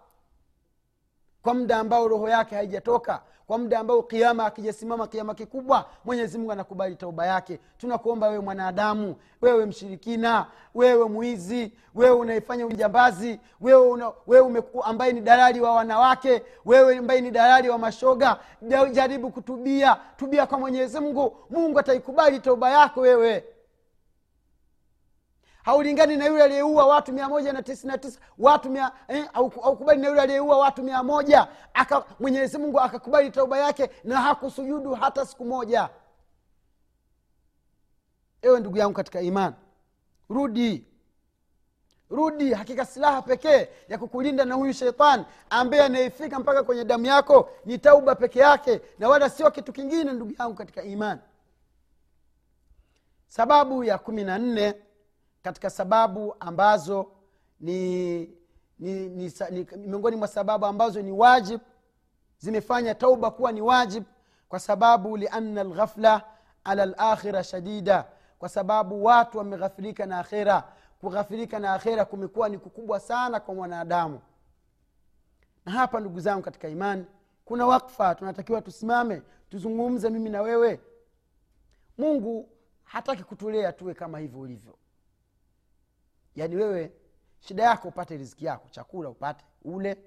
kwa 1.45 1.53
muda 1.53 1.77
ambao 1.77 2.07
roho 2.07 2.29
yake 2.29 2.55
haijatoka 2.55 3.21
kwa 3.47 3.57
muda 3.57 3.79
ambao 3.79 4.03
kiama 4.03 4.45
akijasimama 4.45 5.07
kiama 5.07 5.35
kikubwa 5.35 5.85
mwenyezi 6.05 6.37
mungu 6.37 6.51
anakubali 6.51 6.95
tauba 6.95 7.25
yake. 7.25 7.59
Tunakuomba 7.77 8.27
wewe 8.27 8.39
mwanadamu 8.41 9.15
wewe 9.41 9.65
mshirikina 9.65 10.45
wewe 10.75 11.05
mwizi 11.09 11.71
wewe 11.95 12.15
unaifanya 12.15 12.65
ujambazi 12.65 13.39
wewe, 13.61 13.87
una, 13.87 14.11
wewe 14.27 14.45
ume, 14.45 14.63
ambaye 14.83 15.13
ni 15.13 15.21
dalali 15.21 15.61
wa 15.61 15.71
wanawake 15.73 16.43
wewe 16.65 16.97
ambaye 16.97 17.21
ni 17.21 17.31
dalali 17.31 17.69
wa 17.69 17.77
mashoga 17.77 18.37
jaribu 18.91 19.29
kutubia 19.29 19.97
tubia 20.17 20.45
kwa 20.45 20.59
mwenyezi 20.59 20.99
mungu. 20.99 21.37
Mungu 21.49 21.79
ataikubali 21.79 22.39
tauba 22.39 22.69
yako 22.69 22.99
wewe 23.01 23.43
haulingani 25.65 26.17
na 26.17 26.25
yule 26.25 26.43
aliyeua 26.43 26.85
watu 26.87 27.13
mia 27.13 27.29
moja 27.29 27.53
na 27.53 27.63
tisini 27.63 27.91
na 27.91 27.97
tisa 27.97 28.19
watu 28.37 28.69
mia 28.69 28.91
eh, 29.07 29.29
na 29.97 30.07
yule 30.07 30.21
aliyeua 30.21 30.57
watu 30.57 30.83
mia 30.83 31.03
moja. 31.03 31.47
Mwenyezi 32.19 32.57
mungu 32.57 32.79
akakubali 32.79 33.31
tauba 33.31 33.57
yake 33.59 33.89
na 34.03 34.21
hakusujudu 34.21 34.93
hata 34.93 35.25
siku 35.25 35.45
moja. 35.45 35.89
Ewe 38.41 38.59
ndugu 38.59 38.77
yangu 38.77 38.93
katika 38.93 39.21
imani 39.21 39.55
rudi. 40.29 40.85
Rudi 42.09 42.53
hakika 42.53 42.85
silaha 42.85 43.21
pekee 43.21 43.67
ya 43.89 43.97
kukulinda 43.97 44.45
na 44.45 44.55
huyu 44.55 44.73
sheitani 44.73 45.25
ambaye 45.49 45.83
anayefika 45.83 46.39
mpaka 46.39 46.63
kwenye 46.63 46.83
damu 46.85 47.05
yako 47.05 47.49
ni 47.65 47.77
tauba 47.77 48.15
peke 48.15 48.39
yake 48.39 48.81
na 48.99 49.09
wala 49.09 49.29
sio 49.29 49.51
kitu 49.51 49.73
kingine 49.73 50.13
ndugu 50.13 50.33
yangu 50.39 50.53
katika 50.55 50.83
imani 50.83 51.21
sababu 53.27 53.83
ya 53.83 53.97
kumi 53.97 54.23
na 54.23 54.37
nne 54.37 54.75
katika 55.45 55.69
sababu 55.69 56.35
ambazo 56.39 57.11
ni, 57.59 58.19
ni, 58.79 59.09
ni, 59.09 59.33
ni, 59.51 59.67
ni 59.77 59.87
miongoni 59.87 60.15
mwa 60.15 60.27
sababu 60.27 60.65
ambazo 60.65 61.01
ni 61.01 61.11
wajib 61.11 61.61
zimefanya 62.37 62.95
tauba 62.95 63.31
kuwa 63.31 63.51
ni 63.51 63.61
wajib 63.61 64.03
kwa 64.49 64.59
sababu 64.59 65.17
liana 65.17 65.63
lghafla 65.63 66.23
ala 66.63 66.85
lakhira 66.85 67.43
shadida 67.43 68.05
kwa 68.39 68.49
sababu 68.49 69.03
watu 69.03 69.37
wameghafirika 69.37 70.05
na 70.05 70.19
akhera 70.19 70.63
kughafirika 71.01 71.59
na 71.59 71.73
akhera 71.73 72.05
kumekuwa 72.05 72.49
ni 72.49 72.57
kukubwa 72.57 72.99
sana 72.99 73.39
kwa 73.39 73.55
mwanadamu. 73.55 74.21
Na 75.65 75.71
hapa 75.71 75.99
ndugu 75.99 76.19
zangu 76.19 76.41
katika 76.41 76.67
imani 76.69 77.05
kuna 77.45 77.65
wakfa 77.65 78.15
tunatakiwa 78.15 78.61
tusimame 78.61 79.21
tuzungumze 79.49 80.09
mimi 80.09 80.29
na 80.29 80.41
wewe. 80.41 80.79
Mungu 81.97 82.49
hataki 82.83 83.23
kutulea 83.23 83.71
tuwe 83.73 83.93
kama 83.93 84.19
hivyo 84.19 84.39
ulivyo 84.39 84.77
yaani 86.35 86.55
wewe 86.55 86.91
shida 87.39 87.63
yako 87.63 87.87
upate 87.87 88.17
riziki 88.17 88.45
yako 88.45 88.69
chakula 88.69 89.09
upate 89.09 89.45
ule 89.63 89.97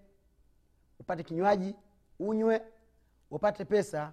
upate 0.98 1.22
kinywaji 1.22 1.74
unywe 2.18 2.62
upate 3.30 3.64
pesa 3.64 4.12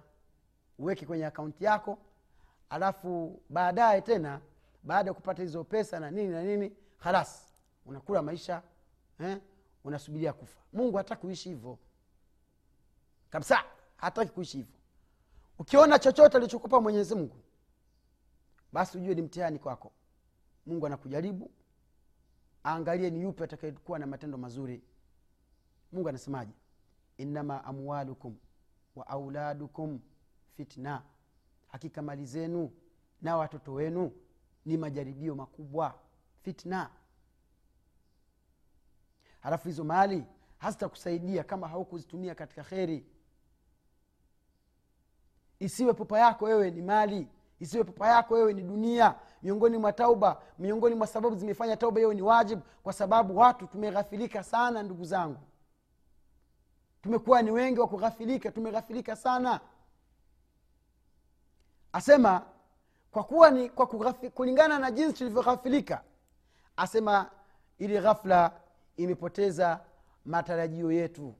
uweke 0.78 1.06
kwenye 1.06 1.26
akaunti 1.26 1.64
yako 1.64 1.98
alafu 2.70 3.40
baadaye 3.48 4.00
tena 4.00 4.40
baada 4.82 5.10
ya 5.10 5.14
kupata 5.14 5.42
hizo 5.42 5.64
pesa 5.64 6.00
na 6.00 6.10
nini 6.10 6.28
na 6.28 6.42
nini 6.42 6.76
halas 6.98 7.46
unakula 7.86 8.22
maisha 8.22 8.62
eh? 9.20 9.38
unasubiria 9.84 10.32
kufa. 10.32 10.60
Mungu 10.72 10.96
hataki 10.96 11.20
kuishi 11.20 11.48
hivyo. 11.48 11.78
Kabisa 13.30 13.64
hataki 13.96 14.30
kuishi 14.32 14.56
hivyo. 14.56 14.74
Ukiona 15.58 15.98
chochote 15.98 16.36
alichokupa 16.36 16.80
mwenyezi 16.80 17.14
mungu 17.14 17.36
basi 18.72 18.98
ujue 18.98 19.14
ni 19.14 19.22
mtihani 19.22 19.58
kwako. 19.58 19.92
Mungu 20.66 20.86
anakujaribu 20.86 21.50
aangalie 22.66 23.10
ni 23.10 23.20
yupi 23.22 23.42
atakayekuwa 23.44 23.98
na 23.98 24.06
matendo 24.06 24.38
mazuri. 24.38 24.82
Mungu 25.92 26.08
anasemaje? 26.08 26.52
Innama 27.18 27.64
amwalukum 27.64 28.36
wa 28.96 29.06
auladukum 29.06 30.00
fitna. 30.56 31.02
Hakika 31.68 32.02
mali 32.02 32.26
zenu 32.26 32.70
na 33.22 33.36
watoto 33.36 33.72
wenu 33.72 34.12
ni 34.64 34.76
majaribio 34.76 35.34
makubwa 35.34 35.98
fitna. 36.42 36.90
Halafu 39.40 39.68
hizo 39.68 39.84
mali 39.84 40.24
hazitakusaidia 40.58 41.44
kama 41.44 41.68
haukuzitumia 41.68 42.34
katika 42.34 42.64
kheri. 42.64 43.06
Isiwe 45.58 45.92
popa 45.94 46.18
yako 46.18 46.44
wewe 46.44 46.70
ni 46.70 46.82
mali 46.82 47.28
isiwe 47.60 47.84
papa 47.84 48.08
yako 48.08 48.34
wewe 48.34 48.52
ni 48.52 48.62
dunia. 48.62 49.14
Miongoni 49.42 49.78
mwa 49.78 49.92
tauba 49.92 50.42
miongoni 50.58 50.94
mwa 50.94 51.06
sababu 51.06 51.36
zimefanya 51.36 51.76
tauba 51.76 51.98
hiyo 52.00 52.14
ni 52.14 52.22
wajibu 52.22 52.62
kwa 52.82 52.92
sababu 52.92 53.36
watu 53.36 53.66
tumeghafilika 53.66 54.42
sana 54.42 54.82
ndugu 54.82 55.04
zangu. 55.04 55.40
Tumekuwa 57.02 57.42
ni 57.42 57.50
wengi 57.50 57.80
wa 57.80 57.88
kughafilika 57.88 58.50
tumeghafilika 58.52 59.16
sana. 59.16 59.60
Asema 61.92 62.42
kwa 63.10 63.24
kuwa 63.24 63.50
ni 63.50 63.70
kwa 63.70 63.86
kughafi, 63.86 64.30
kulingana 64.30 64.78
na 64.78 64.90
jinsi 64.90 65.12
tulivyoghafilika 65.18 66.02
asema 66.76 67.30
ili 67.78 68.00
ghafla 68.00 68.52
imepoteza 68.96 69.80
matarajio 70.24 70.92
yetu. 70.92 71.34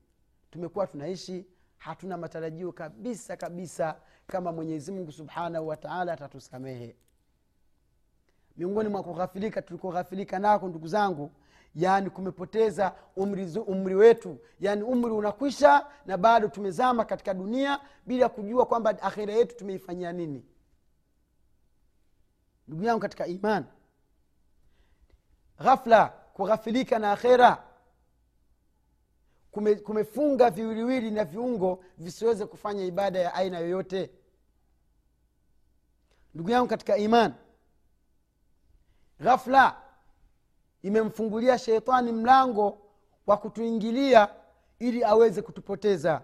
Tumekuwa 0.50 0.86
tunaishi 0.86 1.46
hatuna 1.78 2.16
matarajio 2.16 2.72
kabisa 2.72 3.36
kabisa 3.36 3.96
kama 4.26 4.52
mwenyezi 4.52 4.92
mungu 4.92 5.12
subhanahu 5.12 5.68
wataala 5.68 6.12
atatusamehe. 6.12 6.96
Miongoni 8.56 8.88
mwa 8.88 9.02
kughafilika 9.02 9.62
tulikoghafilika 9.62 10.38
nako 10.38 10.68
ndugu 10.68 10.88
zangu 10.88 11.30
yaani 11.74 12.10
kumepoteza 12.10 12.94
umri, 13.16 13.58
umri 13.66 13.94
wetu 13.94 14.38
yaani 14.60 14.82
umri 14.82 15.10
unakwisha 15.10 15.86
na 16.06 16.16
bado 16.18 16.48
tumezama 16.48 17.04
katika 17.04 17.34
dunia 17.34 17.80
bila 18.06 18.28
kujua 18.28 18.66
kwamba 18.66 19.02
akhira 19.02 19.32
yetu 19.34 19.56
tumeifanyia 19.56 20.12
nini. 20.12 20.44
Ndugu 22.68 22.84
yangu 22.84 23.00
katika 23.00 23.26
iman 23.26 23.64
ghafla 25.58 26.06
kughafilika 26.08 26.98
na 26.98 27.12
akhera 27.12 27.65
kume, 29.56 29.74
kumefunga 29.74 30.50
viwiliwili 30.50 31.10
na 31.10 31.24
viungo 31.24 31.84
visiweze 31.98 32.46
kufanya 32.46 32.84
ibada 32.84 33.18
ya 33.18 33.34
aina 33.34 33.58
yoyote. 33.58 34.10
Ndugu 36.34 36.50
yangu 36.50 36.68
katika 36.68 36.96
iman 36.96 37.34
ghafla 39.20 39.82
imemfungulia 40.82 41.58
sheitani 41.58 42.12
mlango 42.12 42.78
wa 43.26 43.36
kutuingilia 43.36 44.28
ili 44.78 45.04
aweze 45.04 45.42
kutupoteza. 45.42 46.22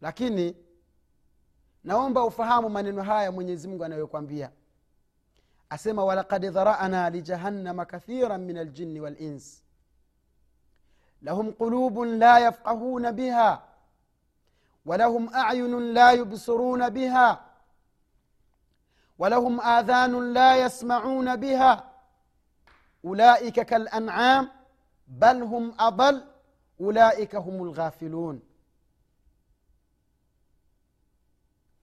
Lakini 0.00 0.56
naomba 1.84 2.24
ufahamu 2.24 2.68
maneno 2.70 3.02
haya 3.02 3.32
mwenyezi 3.32 3.68
mungu 3.68 3.84
anayokwambia 3.84 4.50
asema 5.70 6.04
walakad 6.04 6.50
dharana 6.50 7.10
lijahannama 7.10 7.84
kathiran 7.84 8.40
min 8.44 8.56
aljini 8.58 9.00
walins 9.00 9.65
لهم 11.22 11.50
قلوب 11.50 11.98
لا 12.00 12.38
يفقهون 12.38 13.12
بها 13.12 13.62
ولهم 14.86 15.34
أعين 15.34 15.78
لا 15.94 16.12
يبصرون 16.12 16.88
بها 16.90 17.40
ولهم 19.18 19.60
آذان 19.60 20.32
لا 20.32 20.56
يسمعون 20.56 21.36
بها 21.36 21.90
أولئك 23.04 23.60
كالأنعام 23.60 24.50
بل 25.08 25.42
هم 25.42 25.74
أضل 25.80 26.24
أولئك 26.80 27.34
هم 27.34 27.62
الغافلون 27.62 28.42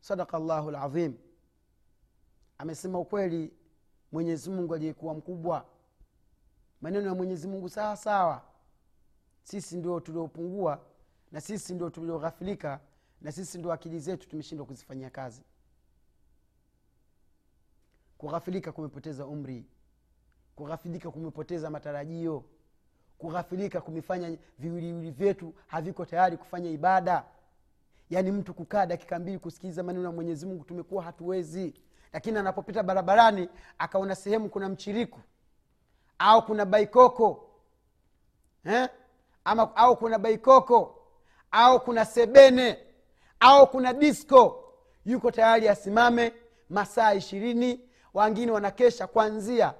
صدق 0.01 0.35
الله 0.35 0.69
العظيم 0.69 1.17
amesema 2.57 2.99
ukweli 2.99 3.53
mwenyezi 4.11 4.49
mungu 4.49 4.75
aliyekuwa 4.75 5.13
mkubwa. 5.13 5.65
Maneno 6.81 7.07
ya 7.07 7.15
mwenyezi 7.15 7.47
mungu 7.47 7.69
sawa 7.69 7.97
sawa. 7.97 8.41
Sisi 9.43 9.77
ndio 9.77 9.99
tuliopungua 9.99 10.85
na 11.31 11.41
sisi 11.41 11.73
ndio 11.73 11.89
tulioghafilika 11.89 12.79
na 13.21 13.31
sisi 13.31 13.57
ndio 13.57 13.71
akili 13.73 13.99
zetu 13.99 14.29
tumeshindwa 14.29 14.65
kuzifanyia 14.65 15.09
kazi. 15.09 15.43
Kughafilika 18.17 18.71
kumepoteza 18.71 19.25
umri. 19.25 19.65
Kughafilika 20.55 21.11
kumepoteza 21.11 21.69
matarajio. 21.69 22.43
Kughafilika 23.17 23.81
kumefanya 23.81 24.37
viwiliwili 24.59 25.11
vyetu 25.11 25.53
haviko 25.67 26.05
tayari 26.05 26.37
kufanya 26.37 26.69
ibada. 26.69 27.25
Yaani 28.09 28.31
mtu 28.31 28.53
kukaa 28.53 28.85
dakika 28.85 29.19
mbili 29.19 29.39
kusikiliza 29.39 29.83
maneno 29.83 30.05
ya 30.05 30.11
mwenyezi 30.11 30.45
mungu 30.45 30.63
tumekuwa 30.63 31.03
hatuwezi. 31.03 31.73
Lakini 32.13 32.37
anapopita 32.37 32.83
barabarani 32.83 33.49
akaona 33.77 34.15
sehemu 34.15 34.49
kuna 34.49 34.69
mchiriku 34.69 35.19
au 36.19 36.45
kuna 36.45 36.65
baikoko. 36.65 37.49
Eh? 38.65 38.89
Ama 39.45 39.75
au 39.75 39.97
kuna 39.97 40.19
baikoko 40.19 40.99
au 41.51 41.79
kuna 41.79 42.05
sebene 42.05 42.79
au 43.39 43.67
kuna 43.67 43.93
disco. 43.93 44.59
Yuko 45.05 45.31
tayari 45.31 45.67
asimame 45.69 46.33
masaa 46.69 47.13
ishirini 47.13 47.89
wangine 48.13 48.51
wanakesha 48.51 49.07
kwanzia 49.07 49.73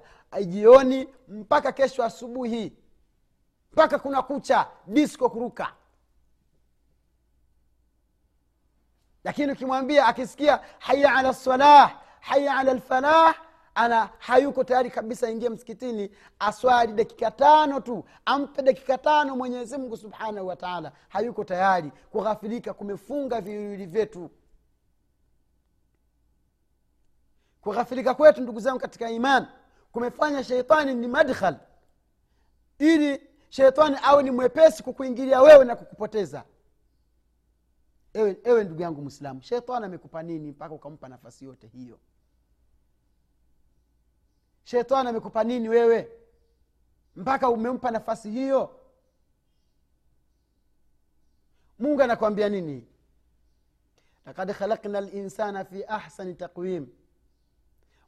jioni 0.46 1.08
mpaka 1.28 1.72
kesho 1.72 2.04
asubuhi 2.04 2.72
mpaka 3.72 3.98
kuna 3.98 4.22
kucha 4.22 4.68
disko 4.86 5.30
kuruka. 5.30 5.72
Lakini 9.24 9.52
ukimwambia 9.52 10.06
akisikia 10.06 10.60
haya 10.78 11.14
ala 11.14 11.30
lsalah 11.30 12.00
haya 12.20 12.56
ala 12.56 12.74
lfalah 12.74 13.34
ana 13.74 14.10
hayuko 14.18 14.64
tayari 14.64 14.90
kabisa 14.90 15.30
ingie 15.30 15.48
msikitini 15.48 16.10
aswali 16.38 16.92
dakika 16.92 17.30
tano 17.30 17.80
tu 17.80 18.04
ampe 18.24 18.62
dakika 18.62 18.98
tano 18.98 19.36
mwenyezi 19.36 19.76
mungu 19.78 19.96
subhanahu 19.96 20.46
wataala 20.46 20.92
hayuko 21.08 21.44
tayari 21.44 21.90
kughafilika 22.10 22.74
kumefunga 22.74 23.40
viwili 23.40 23.86
vyetu. 23.86 24.30
Kughafilika 27.60 28.14
kwetu 28.14 28.40
ndugu 28.40 28.60
zangu 28.60 28.78
katika 28.78 29.10
iman 29.10 29.46
kumefanya 29.92 30.44
sheitani 30.44 30.94
ni 30.94 31.06
madkhal. 31.08 31.56
Ili 32.78 33.22
sheitani 33.48 33.96
awe 34.02 34.22
ni 34.22 34.30
mwepesi 34.30 34.82
kukuingilia 34.82 35.42
wewe 35.42 35.64
na 35.64 35.76
kukupoteza. 35.76 36.44
Ewe, 38.14 38.36
ewe 38.44 38.64
ndugu 38.64 38.82
yangu 38.82 39.02
mwislamu 39.02 39.42
sheitani 39.42 39.84
amekupa 39.86 40.22
nini 40.22 40.50
mpaka 40.50 40.74
ukampa 40.74 41.08
nafasi 41.08 41.44
yote 41.44 41.66
hiyo 41.66 41.98
shetani 44.64 45.08
amekupa 45.08 45.44
nini 45.44 45.68
wewe? 45.68 46.08
Mpaka 47.16 47.48
umempa 47.50 47.90
nafasi 47.90 48.30
hiyo? 48.30 48.80
Mungu 51.78 52.02
anakwambia 52.02 52.48
nini? 52.48 52.86
Lakad 54.26 54.52
khalakna 54.52 55.00
linsana 55.00 55.64
fi 55.64 55.84
ahsani 55.84 56.34
taqwim. 56.34 56.86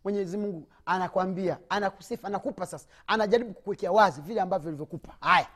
Mwenyezi 0.05 0.37
mungu 0.37 0.69
anakwambia 0.87 1.59
anakusifa 1.69 2.29
anakupa 2.29 2.67
sasa. 2.67 2.89
Anajaribu 3.07 3.55
kukuwekea 3.55 3.93
wazi 3.93 4.21
vile 4.21 4.41
ambavyo 4.41 4.69
ilivyokupa 4.69 5.17
haya. 5.21 5.49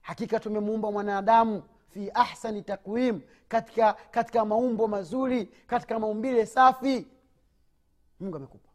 Hakika 0.00 0.40
tumemuumba 0.40 0.92
mwanadamu 0.92 1.62
fi 1.88 2.10
ahsani 2.14 2.62
takwim 2.62 3.20
katika 3.48 3.92
katika 3.92 4.44
maumbo 4.44 4.88
mazuri 4.88 5.46
katika 5.46 5.98
maumbile 5.98 6.46
safi. 6.46 7.06
Mungu 8.20 8.36
amekupa 8.36 8.69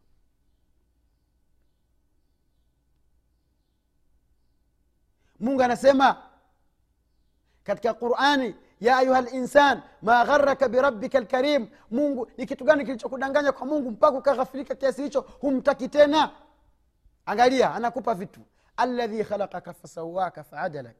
mungu 5.40 5.62
anasema 5.62 6.22
katika 7.64 7.94
qurani 7.94 8.54
ya 8.80 8.96
ayuha 8.96 9.20
linsan 9.20 9.82
ma 10.02 10.24
gharaka 10.24 10.68
birabika 10.68 11.20
lkarim 11.20 11.68
mungu 11.90 12.30
ni 12.36 12.46
kitu 12.46 12.64
gani 12.64 12.84
kilichokudanganya 12.84 13.52
kwa 13.52 13.66
mungu 13.66 13.90
mpaka 13.90 14.18
ukaghafirika 14.18 14.74
kiasi 14.74 15.02
hicho? 15.02 15.20
Humtaki 15.20 15.88
tena. 15.88 16.30
Angalia 17.26 17.74
anakupa 17.74 18.14
vitu. 18.14 18.40
Aladhi 18.76 19.24
khalakaka 19.24 19.72
fasawaka 19.72 20.44
faadalak. 20.44 20.96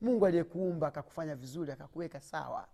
Mungu 0.00 0.26
aliyekuumba 0.26 0.86
akakufanya 0.88 1.34
vizuri 1.36 1.72
akakuweka 1.72 2.20
sawa. 2.20 2.68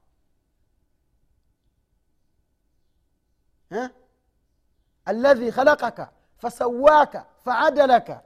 Aladhi 5.05 5.53
khalakaka 5.53 6.11
fasawaka 6.37 7.27
faadalaka 7.45 8.23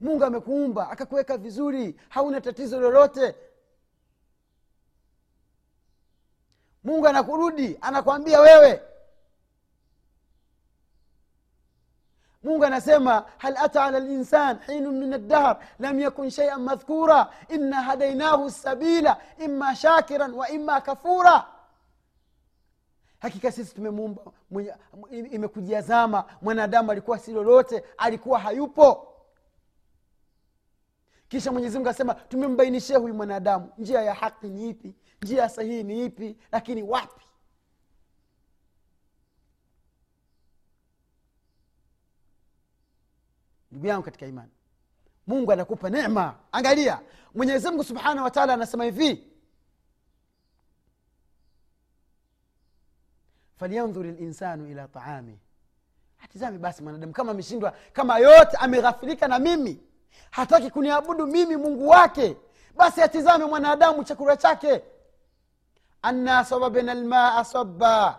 mungu 0.00 0.24
amekuumba 0.24 0.90
akakuweka 0.90 1.36
vizuri 1.36 2.00
hauna 2.08 2.40
tatizo 2.40 2.80
lolote. 2.80 3.34
Mungu 6.84 7.06
anakurudi 7.08 7.78
anakwambia 7.80 8.40
wewe. 8.40 8.82
Mungu 12.42 12.64
anasema 12.64 13.24
hal 13.38 13.56
ata 13.56 13.84
ala 13.84 14.00
linsan 14.00 14.58
hinu 14.66 14.92
min 14.92 15.12
aldahar 15.12 15.58
lam 15.78 16.00
yakun 16.00 16.30
sheian 16.30 16.60
madhkura 16.62 17.30
inna 17.48 17.82
hadainahu 17.82 18.50
sabila 18.50 19.20
ima 19.38 19.76
shakiran 19.76 20.34
wa 20.34 20.48
ima 20.48 20.80
kafura. 20.80 21.44
Hakika 23.18 23.52
sisi 23.52 23.74
tumemuumba 23.74 24.22
imekujiazama 25.10 26.24
mwanadamu 26.42 26.90
alikuwa 26.92 27.18
si 27.18 27.32
lolote 27.32 27.84
alikuwa 27.96 28.38
hayupo 28.38 29.14
kisha 31.28 31.52
mwenyezimungu 31.52 31.88
asema 31.88 32.14
tumembainishia 32.14 32.98
huyu 32.98 33.14
mwanadamu. 33.14 33.72
Njia 33.78 34.02
ya 34.02 34.14
haki 34.14 34.46
ni 34.46 34.68
ipi? 34.68 34.94
Njia 35.22 35.42
ya 35.42 35.48
sahihi 35.48 35.82
ni 35.84 36.04
ipi? 36.04 36.36
Lakini 36.52 36.82
wapi? 36.82 37.24
Ndugu 43.70 43.86
yangu 43.86 44.02
katika 44.04 44.26
imani 44.26 44.50
mungu 45.26 45.52
anakupa 45.52 45.90
nema 45.90 46.34
angalia 46.52 47.00
mwenyezimngu 47.34 47.84
subhanahu 47.84 48.24
wa 48.24 48.30
taala 48.30 48.54
anasema 48.54 48.84
hivi 48.84 49.24
falyandhuri 53.56 54.12
linsanu 54.12 54.66
ila 54.66 54.88
taamih 54.88 55.36
atizame 56.24 56.58
basi 56.58 56.82
mwanadamu 56.82 57.12
kama 57.12 57.30
ameshindwa 57.32 57.76
kama 57.92 58.18
yote 58.18 58.56
ameghafirika 58.56 59.28
na 59.28 59.38
mimi 59.38 59.80
hataki 60.30 60.70
kuniabudu 60.70 61.26
mimi 61.26 61.56
mungu 61.56 61.88
wake. 61.88 62.36
Basi 62.76 63.02
atizame 63.02 63.44
mwanadamu 63.44 64.04
chakula 64.04 64.36
chake. 64.36 64.82
Anna 66.02 66.44
sababna 66.44 66.94
lmaa 66.94 67.44
saba 67.44 68.16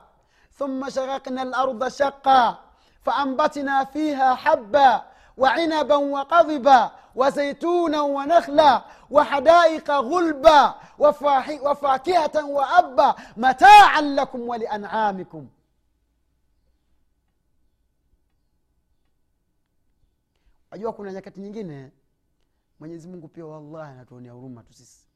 ثم 0.60 0.90
شققنا 0.90 1.42
الأرض 1.44 1.88
شقا 1.88 2.58
فأنبتنا 3.06 3.84
فيها 3.84 4.36
حبا 4.36 5.02
وعنبا 5.38 5.96
وقضبا 5.96 6.92
وزيتونا 7.16 8.02
ونخلا 8.02 8.82
وحدائق 9.12 9.92
غلبا 9.92 10.74
وفاكهة 11.64 12.46
وأبا 12.46 13.16
متاعا 13.38 14.02
لكم 14.02 14.40
ولأنعامكم 14.42 15.48
ajua 20.72 20.94
kuna 20.94 21.12
nyakati 21.14 21.40
nyingine 21.40 21.92
mwenyezi 22.80 23.08
mungu 23.08 23.28
pia 23.28 23.46
wallahi 23.46 23.92
anatuonea 23.92 24.32
huruma 24.32 24.64
tu 24.64 24.74
sisi. 24.74 25.08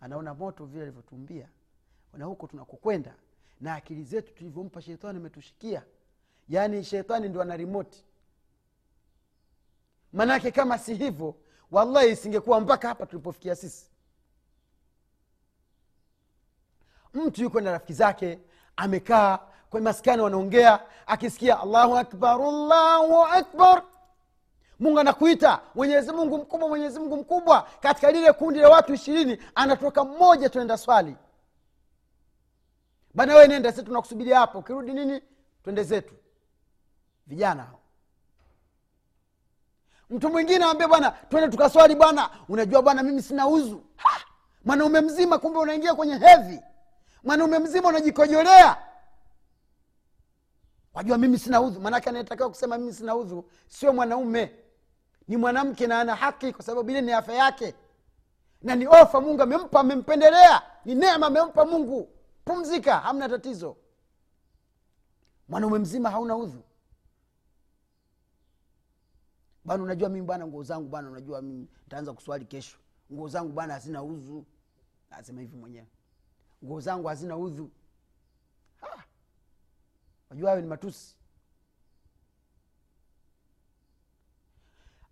Anaona 0.00 0.34
moto 0.34 0.66
vile 0.66 0.82
alivyotumbia 0.82 1.48
na 2.12 2.24
huko 2.24 2.46
tunakokwenda 2.46 3.14
na 3.60 3.74
akili 3.74 4.04
zetu 4.04 4.34
tulivyompa 4.34 4.82
shetani 4.82 5.18
ametushikia. 5.18 5.82
Yaani 6.48 6.84
shetani 6.84 7.28
ndio 7.28 7.42
ana 7.42 7.56
rimoti 7.56 8.04
maanake 10.12 10.50
kama 10.50 10.78
si 10.78 10.94
hivyo 10.94 11.34
wallahi 11.70 12.10
isingekuwa 12.10 12.60
mpaka 12.60 12.88
hapa 12.88 13.06
tulipofikia 13.06 13.56
sisi. 13.56 13.86
Mtu 17.14 17.42
yuko 17.42 17.60
na 17.60 17.70
rafiki 17.72 17.92
zake 17.92 18.38
amekaa 18.76 19.38
kwenye 19.70 19.84
maskani 19.84 20.22
wanaongea 20.22 20.80
akisikia 21.06 21.60
allahu 21.60 21.96
akbar 21.96 22.42
allahu 22.42 23.24
akbar 23.24 23.82
mungu 24.80 24.98
anakuita 25.00 25.60
mwenyezi 25.74 26.12
mungu 26.12 26.38
mkubwa 26.38 26.68
mwenyezi 26.68 26.98
mungu 26.98 27.16
mkubwa. 27.16 27.68
Katika 27.80 28.10
lile 28.12 28.32
kundi 28.32 28.60
la 28.60 28.68
watu 28.68 28.94
ishirini 28.94 29.38
anatoka 29.54 30.04
mmoja 30.04 30.48
tunaenda 30.48 30.78
swali. 30.78 31.16
Bana 33.14 33.36
we 33.36 33.48
nenda 33.48 33.72
si 33.72 33.82
tunakusubiria 33.82 34.38
hapo. 34.38 34.58
Ukirudi 34.58 34.92
nini 34.92 35.22
twende 35.64 35.82
zetu. 35.82 36.14
Vijana 37.26 37.66
mtu 40.10 40.30
mwingine 40.30 40.64
awambia 40.64 40.88
bwana 40.88 41.10
twende 41.10 41.48
tukaswali 41.48 41.94
bwana. 41.94 42.30
Unajua 42.48 42.82
bwana 42.82 43.02
mimi 43.02 43.22
sina 43.22 43.46
uzu. 43.48 43.82
Mwanaume 44.64 45.00
mzima 45.00 45.38
kumbe 45.38 45.58
unaingia 45.58 45.94
kwenye 45.94 46.18
hedhi 46.18 46.60
mwanaume 47.24 47.58
mzima 47.58 47.88
unajikojolea. 47.88 48.76
Wajua 50.94 51.18
mimi 51.18 51.38
sina 51.38 51.60
udhu 51.60 51.80
maanake 51.80 52.08
anayetakiwa 52.08 52.48
kusema 52.48 52.78
mimi 52.78 52.92
sina 52.92 53.16
udhu 53.16 53.50
sio 53.68 53.92
mwanaume 53.92 54.54
ni 55.30 55.36
mwanamke 55.36 55.86
na 55.86 56.00
ana 56.00 56.14
haki 56.14 56.52
kwa 56.52 56.62
sababu 56.64 56.90
ile 56.90 57.00
ni 57.00 57.12
afya 57.12 57.34
yake. 57.34 57.74
Na 58.62 58.74
ni 58.74 58.86
ofa 58.86 59.20
mungu 59.20 59.42
amempa 59.42 59.80
amempendelea. 59.80 60.62
Ni 60.84 60.94
neema 60.94 61.26
amempa 61.26 61.66
mungu. 61.66 62.08
Pumzika 62.44 62.98
hamna 63.00 63.28
tatizo. 63.28 63.76
Mwanaume 65.48 65.78
mzima 65.78 66.10
hauna 66.10 66.36
udhu. 66.36 66.62
Bana 69.64 69.82
unajua 69.82 70.08
mimi 70.08 70.26
bana 70.26 70.46
nguo 70.46 70.62
zangu 70.62 70.88
bana 70.88 71.10
unajua 71.10 71.42
mimi 71.42 71.68
ntaanza 71.86 72.12
kuswali 72.12 72.44
kesho. 72.44 72.78
Nguo 73.12 73.28
zangu 73.28 73.52
bana 73.52 73.74
hazina 73.74 74.02
udhu. 74.02 74.46
Nasema 75.10 75.40
hivi 75.40 75.56
mwenyewe. 75.56 75.86
Nguo 76.64 76.80
zangu 76.80 77.08
hazina 77.08 77.36
udhu. 77.36 77.70
Ha! 78.80 79.04
wajua 80.30 80.50
hayo 80.50 80.62
ni 80.62 80.68
matusi 80.68 81.16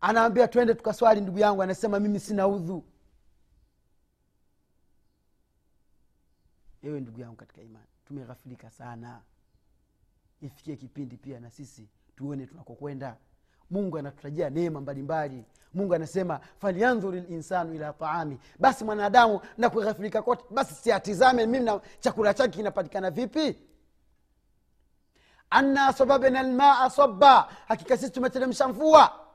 anaambia 0.00 0.48
twende 0.48 0.74
tukaswali 0.74 1.20
ndugu 1.20 1.38
yangu. 1.38 1.62
Anasema 1.62 2.00
mimi 2.00 2.20
sina 2.20 2.48
udhu. 2.48 2.84
Ewe 6.82 7.00
ndugu 7.00 7.20
yangu 7.20 7.36
katika 7.36 7.62
imani 7.62 7.86
tumeghafilika 8.06 8.70
sana. 8.70 9.20
Ifikie 10.40 10.76
kipindi 10.76 11.16
pia 11.16 11.40
na 11.40 11.50
sisi 11.50 11.88
tuone 12.16 12.46
tunakokwenda. 12.46 13.16
Mungu 13.70 13.98
anatutajia 13.98 14.50
neema 14.50 14.80
mbalimbali. 14.80 15.44
Mungu 15.74 15.94
anasema 15.94 16.40
falyandhuri 16.58 17.20
linsanu 17.20 17.74
ila 17.74 17.92
taami. 17.92 18.38
Basi 18.58 18.84
mwanadamu 18.84 19.40
na 19.58 19.70
kughafirika 19.70 20.22
kote 20.22 20.44
basi 20.50 20.74
siatizame 20.74 21.46
mimi 21.46 21.64
na 21.64 21.80
chakula 22.00 22.34
chake 22.34 22.56
kinapatikana 22.56 23.10
vipi? 23.10 23.58
Anna 25.50 25.92
sababna 25.92 26.42
lmaa 26.42 26.90
saba 26.90 27.40
hakika 27.68 27.96
sisi 27.96 28.12
tumeteremsha 28.12 28.68
mvua 28.68 29.27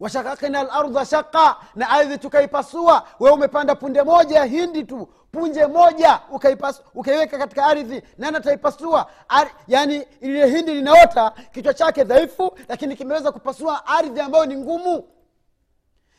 washakakna 0.00 0.62
larda 0.62 1.04
shaka 1.04 1.56
na 1.74 1.90
ardhi 1.90 2.18
tukaipasua. 2.18 3.06
Wee 3.20 3.30
umepanda 3.30 3.74
punde 3.74 4.02
moja 4.02 4.38
ya 4.38 4.44
hindi 4.44 4.84
tu 4.84 5.08
punje 5.32 5.66
moja 5.66 6.20
ukaiweka 6.94 7.38
katika 7.38 7.66
ardhi 7.66 8.02
nani 8.18 8.36
ataipasua? 8.36 9.10
Yani 9.68 10.06
ile 10.20 10.46
hindi 10.50 10.74
linaota 10.74 11.30
kichwa 11.30 11.74
chake 11.74 12.04
dhaifu 12.04 12.58
lakini 12.68 12.96
kimeweza 12.96 13.32
kupasua 13.32 13.86
ardhi 13.86 14.20
ambayo 14.20 14.46
ni 14.46 14.56
ngumu. 14.56 15.04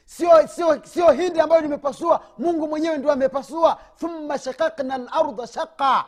Sio 0.05 0.47
sio 0.47 0.85
sio 0.85 1.11
hindi 1.11 1.39
ambayo 1.39 1.61
limepasua 1.61 2.21
mungu 2.37 2.67
mwenyewe 2.67 2.97
ndio 2.97 3.11
amepasua. 3.11 3.79
Thumma 3.99 4.37
shakakna 4.39 4.97
larda 4.97 5.47
shaqa 5.47 6.05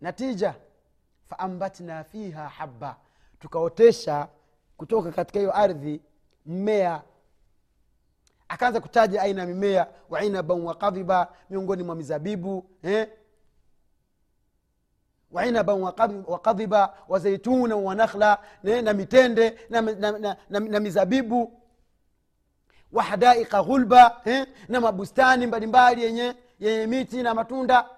natija 0.00 0.54
faambatna 1.28 2.04
fiha 2.04 2.48
haba 2.48 2.96
tukaotesha 3.40 4.28
kutoka 4.80 5.12
katika 5.12 5.38
hiyo 5.38 5.56
ardhi 5.56 6.00
mmea 6.46 7.02
akaanza 8.48 8.80
kutaja 8.80 9.22
aina 9.22 9.40
ya 9.40 9.46
mimea 9.46 9.86
wainaban 10.10 10.60
wakadhiba 10.60 11.32
miongoni 11.50 11.82
mwa 11.82 11.94
mizabibu 11.94 12.64
eh? 12.82 13.08
wainaban 15.30 15.82
wakadhiba 16.26 16.94
wazeituna 17.08 17.76
wanakhla 17.76 18.38
eh? 18.64 18.84
na 18.84 18.92
mitende 18.92 19.58
na, 19.70 19.80
na, 19.80 20.12
na, 20.18 20.36
na, 20.50 20.60
na 20.60 20.80
mizabibu 20.80 21.60
wahadaika 22.92 23.62
ghulba 23.62 24.20
eh? 24.24 24.46
na 24.68 24.80
mabustani 24.80 25.46
mbalimbali 25.46 26.02
yenye 26.02 26.34
yenye 26.60 26.86
miti 26.86 27.22
na 27.22 27.34
matunda 27.34 27.88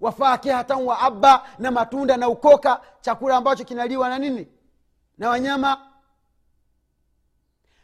wafakihatan 0.00 0.82
wa 0.82 0.98
abba 1.00 1.46
na 1.58 1.70
matunda 1.70 2.16
na 2.16 2.28
ukoka 2.28 2.80
chakula 3.00 3.36
ambacho 3.36 3.64
kinaliwa 3.64 4.08
na 4.08 4.18
nini 4.18 4.48
na 5.20 5.28
wanyama. 5.30 5.86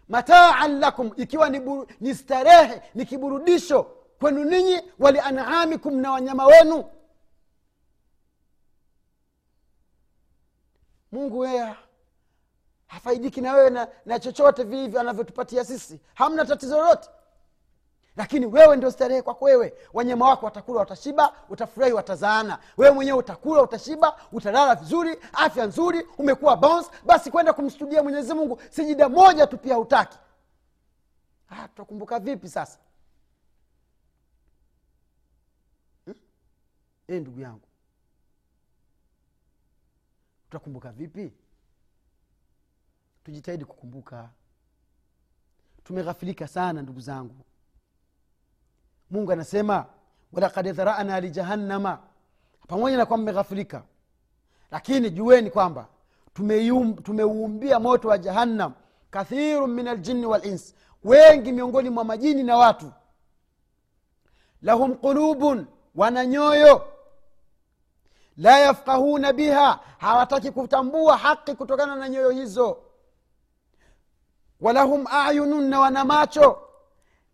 Mataan 0.08 0.78
lakum 0.80 1.12
ikiwa 1.16 1.48
ni, 1.50 1.60
buru, 1.60 1.86
ni 2.00 2.14
starehe 2.14 2.82
ni 2.94 3.06
kiburudisho 3.06 3.82
kwenu 4.18 4.44
ninyi 4.44 4.80
walianamikum 4.98 6.00
na 6.00 6.12
wanyama 6.12 6.46
wenu. 6.46 6.84
Mungu 11.12 11.44
yeye 11.46 11.74
hafaidiki 12.86 13.40
na 13.40 13.52
wewe 13.54 13.70
na, 13.70 13.88
na 14.06 14.18
chochote 14.20 14.62
vilivyo 14.64 15.00
anavyotupatia 15.00 15.64
sisi. 15.64 16.00
Hamna 16.14 16.44
tatizo 16.44 16.76
lolote 16.76 17.08
lakini 18.16 18.46
wewe 18.46 18.76
ndio 18.76 18.90
starehe 18.90 19.22
kwako 19.22 19.44
wewe. 19.44 19.74
Wanyama 19.92 20.28
wako 20.28 20.44
watakula 20.46 20.80
watashiba 20.80 21.34
utafurahi 21.48 21.92
watazaana. 21.92 22.58
Wewe 22.76 22.94
mwenyewe 22.94 23.18
utakula 23.18 23.62
utashiba 23.62 24.20
utalala 24.32 24.74
vizuri 24.74 25.18
afya 25.32 25.66
nzuri 25.66 26.06
umekuwa 26.18 26.56
bounce. 26.56 26.90
Basi 27.06 27.30
kwenda 27.30 27.52
kumstudia 27.52 28.02
mwenyezi 28.02 28.34
mungu 28.34 28.60
sijida 28.70 29.08
moja 29.08 29.46
tu 29.46 29.58
pia 29.58 29.74
hutaki. 29.74 30.18
Ah, 31.50 31.68
tutakumbuka 31.68 32.18
vipi 32.18 32.48
sasa? 32.48 32.78
Hmm? 36.04 36.14
e, 37.08 37.20
ndugu 37.20 37.40
yangu. 37.40 37.68
Tutakumbuka 40.44 40.92
vipi? 40.92 41.32
Tujitahidi 43.24 43.64
kukumbuka. 43.64 44.28
Tumeghafilika 45.84 46.48
sana 46.48 46.82
ndugu 46.82 47.00
zangu 47.00 47.44
mungu 49.10 49.32
anasema 49.32 49.84
walakad 50.32 50.72
dharana 50.72 51.20
lijahannama 51.20 51.98
pamoja 52.68 52.96
na 52.96 53.06
kwamba 53.06 53.22
mmeghafirika 53.32 53.82
lakini 54.70 55.10
jueni 55.10 55.50
kwamba 55.50 55.86
tumeuumbia 57.02 57.80
moto 57.80 58.08
wa 58.08 58.18
jahannam 58.18 58.72
kathiru 59.10 59.66
min 59.66 59.88
aljini 59.88 60.26
walins 60.26 60.74
wengi 61.04 61.52
miongoni 61.52 61.90
mwa 61.90 62.04
majini 62.04 62.42
na 62.42 62.56
watu. 62.56 62.92
Lahum 64.62 64.94
qulubun 64.94 65.66
wana 65.94 66.26
nyoyo. 66.26 66.88
La 68.36 68.58
yafkahuna 68.58 69.32
biha 69.32 69.80
hawataki 69.98 70.50
kutambua 70.50 71.16
haki 71.16 71.54
kutokana 71.54 71.96
na 71.96 72.08
nyoyo 72.08 72.30
hizo. 72.30 72.78
Walahum 74.60 75.06
ayunun 75.10 75.68
na 75.68 75.80
wana 75.80 76.04
macho 76.04 76.65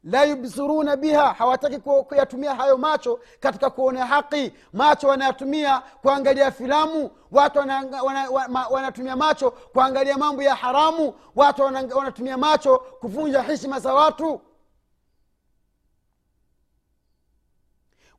la 0.04 0.24
yubsiruna 0.24 0.96
biha 0.96 1.32
hawataki 1.32 1.78
kuyatumia 1.78 2.54
hayo 2.54 2.78
macho 2.78 3.20
katika 3.40 3.70
kuona 3.70 4.06
haki. 4.06 4.52
Macho 4.72 5.08
wanayatumia 5.08 5.80
kuangalia 5.80 6.50
filamu 6.52 7.10
watu 7.30 7.58
wanatumia 7.58 8.02
wana, 8.02 8.30
wana, 8.30 8.68
wana 8.68 9.16
macho 9.16 9.50
kuangalia 9.50 10.18
mambo 10.18 10.42
ya 10.42 10.54
haramu 10.54 11.14
watu 11.36 11.62
wana, 11.62 11.94
wanatumia 11.96 12.36
macho 12.38 12.78
kuvunja 12.78 13.42
heshima 13.42 13.80
za 13.80 13.94
watu. 13.94 14.40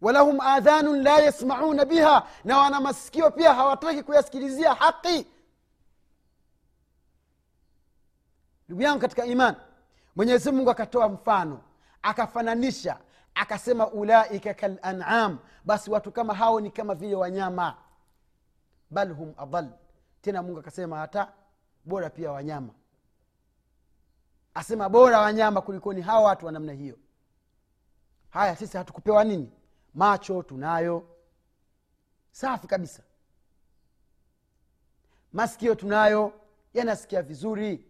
Walahum 0.01 0.41
adhanun 0.41 1.03
la 1.03 1.19
yasmauna 1.19 1.85
biha 1.85 2.27
na 2.43 2.57
wana 2.57 2.81
masikio 2.81 3.31
pia 3.31 3.53
hawataki 3.53 4.03
kuyasikilizia 4.03 4.73
haki. 4.73 5.27
Ndugu 8.67 8.81
yangu 8.81 8.99
katika 9.01 9.25
iman 9.25 9.55
mwenyezi 10.15 10.51
mungu 10.51 10.69
akatoa 10.71 11.09
mfano 11.09 11.61
akafananisha 12.03 12.99
akasema 13.35 13.91
ulaika 13.91 14.53
kalanam. 14.53 15.39
Basi 15.65 15.91
watu 15.91 16.11
kama 16.11 16.33
hao 16.33 16.59
ni 16.59 16.71
kama 16.71 16.95
vile 16.95 17.15
wanyama. 17.15 17.77
Bal 18.89 19.13
hum 19.13 19.33
adal 19.37 19.69
tena 20.21 20.43
mungu 20.43 20.59
akasema 20.59 20.97
hata 20.97 21.33
bora 21.85 22.09
pia 22.09 22.31
wanyama. 22.31 22.73
Asema 24.53 24.89
bora 24.89 25.19
wanyama 25.19 25.61
kulikoni 25.61 26.01
hawa 26.01 26.21
watu 26.27 26.45
wa 26.45 26.51
namna 26.51 26.73
hiyo. 26.73 26.97
Haya 28.29 28.55
sisi 28.55 28.77
hatukupewa 28.77 29.23
nini? 29.23 29.51
Macho 29.93 30.43
tunayo. 30.43 31.07
Safi 32.31 32.67
kabisa. 32.67 33.03
Masikio 35.33 35.75
tunayo. 35.75 36.33
Yanasikia 36.73 37.21
vizuri 37.21 37.85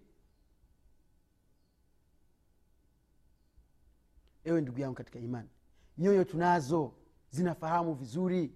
ewe 4.43 4.62
ndugu 4.62 4.79
yangu 4.79 4.95
katika 4.95 5.19
imani 5.19 5.49
nyoyo 5.97 6.23
tunazo 6.23 6.93
zinafahamu 7.29 7.93
vizuri. 7.93 8.56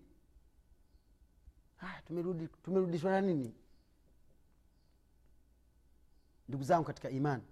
Ah, 1.81 2.01
tumerudi 2.01 2.47
tumerudishwa 2.47 3.11
na 3.11 3.21
nini? 3.21 3.55
Ndugu 6.47 6.63
zangu 6.63 6.83
katika 6.85 7.09
imani 7.09 7.43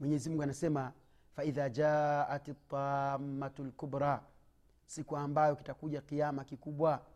mwenyezi 0.00 0.28
mungu 0.30 0.42
anasema 0.42 0.92
faidha 1.36 1.68
jaat 1.68 2.50
tamatu 2.68 3.64
lkubra 3.64 4.24
siku 4.86 5.16
ambayo 5.16 5.56
kitakuja 5.56 6.00
kiama 6.00 6.44
kikubwa 6.44 7.06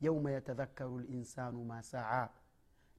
yauma 0.00 0.30
yatadhakaru 0.30 0.98
linsanu 0.98 1.64
masaa 1.64 2.28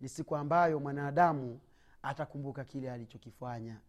ni 0.02 0.10
siku 0.10 0.36
ambayo 0.36 0.80
mwanadamu 0.80 1.60
atakumbuka 2.02 2.63
kile 2.63 2.91
alichokifanya 2.91 3.80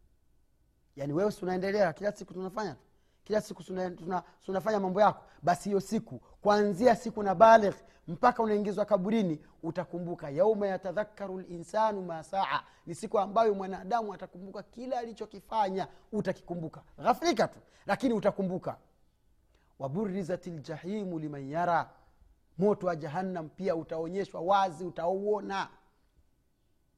yaani 0.98 1.12
wewe 1.12 1.32
si 1.32 1.46
kila 1.94 2.12
siku 2.12 2.34
tunafanya 2.34 2.74
tu? 2.74 2.80
Kila 3.24 3.40
siku 3.40 3.62
tunafanya 3.62 3.96
tuna, 3.96 4.22
tuna 4.62 4.80
mambo 4.80 5.00
yako? 5.00 5.24
Basi 5.42 5.68
hiyo 5.68 5.80
siku 5.80 6.18
kuanzia 6.18 6.96
siku 6.96 7.22
na 7.22 7.34
baligh 7.34 7.74
mpaka 8.08 8.42
unaingizwa 8.42 8.84
kaburini 8.84 9.40
utakumbuka 9.62 10.30
yauma 10.30 10.66
yatadhakaru 10.66 11.38
linsanu 11.38 12.02
ma 12.02 12.22
saa. 12.22 12.62
Ni 12.86 12.94
siku 12.94 13.18
ambayo 13.18 13.54
mwanadamu 13.54 14.14
atakumbuka 14.14 14.62
kila 14.62 14.98
alichokifanya. 14.98 15.88
Utakikumbuka. 16.12 16.82
Ghafrika 16.98 17.48
tu. 17.48 17.58
Lakini 17.86 18.14
utakumbuka. 18.14 18.76
Waburizat 19.78 20.46
ljahimu 20.46 21.18
liman 21.18 21.50
yara. 21.50 21.90
Moto 22.58 22.86
wa 22.86 22.96
jahannam 22.96 23.48
pia 23.48 23.76
utaonyeshwa 23.76 24.40
wazi 24.40 24.84
utauona. 24.84 25.68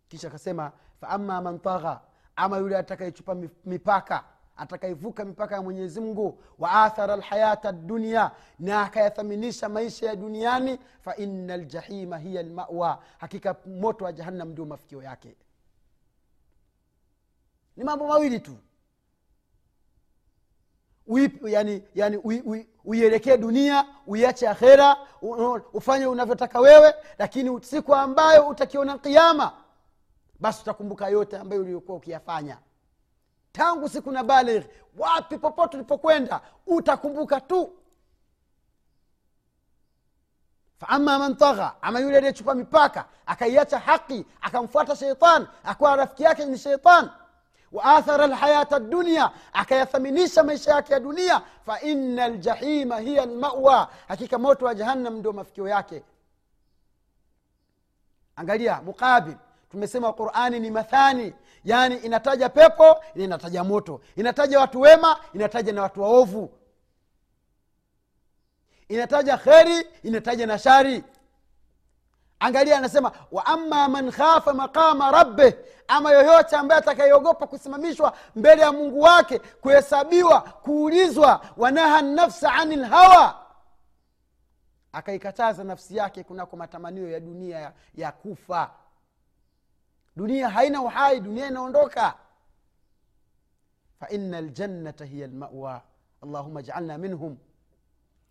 Kisha 0.09 0.29
akasema 0.29 0.73
faama 1.01 1.43
man 1.43 1.59
tagha 1.59 2.01
ama 2.41 2.59
yule 2.59 2.77
atakayechupa 2.77 3.37
mipaka 3.65 4.25
atakaivuka 4.57 5.25
mipaka 5.25 5.55
ya 5.55 5.63
mwenyezi 5.63 6.01
mungu 6.01 6.43
wa 6.59 6.71
athara 6.71 7.17
lhayata 7.17 7.73
dunia 7.73 8.31
na 8.59 8.83
akayathaminisha 8.83 9.69
maisha 9.69 10.07
ya 10.07 10.17
duniani 10.17 10.79
faina 11.01 11.57
ljahima 11.57 12.19
hiya 12.19 12.43
lmawa 12.43 13.03
hakika 13.19 13.57
moto 13.67 14.05
wa 14.05 14.13
jahannam 14.13 14.49
ndio 14.49 14.65
mafikio 14.67 15.03
yake. 15.03 15.37
Ni 17.77 17.85
mambo 17.85 18.07
mawili 18.07 18.41
tu. 18.41 18.57
Uipi, 21.07 21.53
yani, 21.53 21.83
yani 21.95 22.17
ui, 22.17 22.41
ui, 22.47 22.69
uielekee 22.85 23.37
dunia 23.37 23.87
uiache 24.07 24.49
akhera 24.49 24.97
ufanye 25.73 26.07
unavyotaka 26.07 26.61
wewe 26.61 26.95
lakini 27.19 27.63
siku 27.65 27.95
ambayo 27.95 28.49
utakiona 28.49 28.99
kiama 28.99 29.53
basi 30.41 30.63
utakumbuka 30.63 31.09
yote 31.09 31.39
ambayo 31.39 31.63
uliokuwa 31.63 31.97
ukiyafanya. 31.99 32.59
Tangu 33.53 33.89
siku 33.89 34.11
na 34.13 34.25
baligh 34.25 34.65
wapi 34.99 35.39
popote 35.39 35.77
ulipokwenda 35.77 36.41
utakumbuka 36.67 37.41
tu. 37.41 37.73
Faama 40.79 41.19
man 41.19 41.37
tagha 41.37 41.75
ama 41.83 42.01
yule 42.01 42.17
aliyechupa 42.17 42.55
mipaka 42.55 43.05
akaiacha 43.27 43.79
haki 43.79 44.27
akamfuata 44.41 44.97
sheitan 44.97 45.47
akawa 45.65 45.97
rafiki 45.97 46.23
yake 46.23 46.45
ni 46.45 46.59
sheitan 46.59 47.11
waathara 47.73 48.27
lhayata 48.27 48.79
dunia 48.81 49.31
akayathaminisha 49.53 50.43
maisha 50.43 50.71
yake 50.75 50.93
ya 50.93 51.01
dunia. 51.01 51.43
Faina 51.67 52.29
ljahima 52.29 52.99
hiya 52.99 53.27
lmawa 53.27 53.91
hakika 54.09 54.39
moto 54.39 54.65
wa 54.67 54.75
jahannam 54.75 55.15
ndio 55.19 55.33
mafikio 55.33 55.69
yake. 55.69 56.03
Angalia 58.37 58.83
muqabil 58.83 59.35
tumesema 59.71 60.13
qurani 60.13 60.61
ni 60.61 60.71
mathani. 60.71 61.35
Yaani 61.65 61.97
inataja 61.97 62.49
pepo 62.49 62.85
na 63.15 63.25
inataja 63.25 63.65
moto. 63.65 64.01
Inataja 64.17 64.61
watu 64.61 64.81
wema 64.81 65.17
inataja 65.35 65.73
na 65.73 65.83
watu 65.83 66.03
waovu. 66.03 66.53
Inataja 68.89 69.37
kheri 69.39 69.87
inataja 70.03 70.47
na 70.47 70.59
shari. 70.59 71.05
Angalia 72.41 72.79
anasema 72.79 73.13
wa 73.33 73.47
ama 73.47 73.89
man 73.89 74.11
khafa 74.13 74.55
maqama 74.55 75.11
rabbe 75.11 75.59
ama 75.89 76.13
yoyote 76.13 76.57
ambaye 76.57 76.79
atakayeogopa 76.81 77.47
kusimamishwa 77.47 78.17
mbele 78.37 78.63
ya 78.63 78.73
mungu 78.73 79.01
wake 79.01 79.39
kuhesabiwa 79.39 80.41
kuulizwa 80.41 81.41
wanaha 81.57 82.03
nafsa 82.03 82.53
ani 82.55 82.77
lhawa 82.77 83.47
akaikataza 84.93 85.65
nafsi 85.65 85.97
yake 85.97 86.25
kunako 86.25 86.57
matamanio 86.57 87.11
ya 87.11 87.21
dunia 87.21 87.59
ya, 87.59 87.73
ya 87.95 88.13
kufa 88.13 88.71
dunia 90.17 90.49
haina 90.49 90.83
uhai 90.83 91.21
dunia 91.21 91.47
inaondoka. 91.47 92.15
Faina 94.01 94.41
ljannata 94.41 95.05
hiya 95.05 95.27
lmawa 95.27 95.83
allahuma 96.23 96.63
jaalna 96.63 96.99
minhum. 96.99 97.37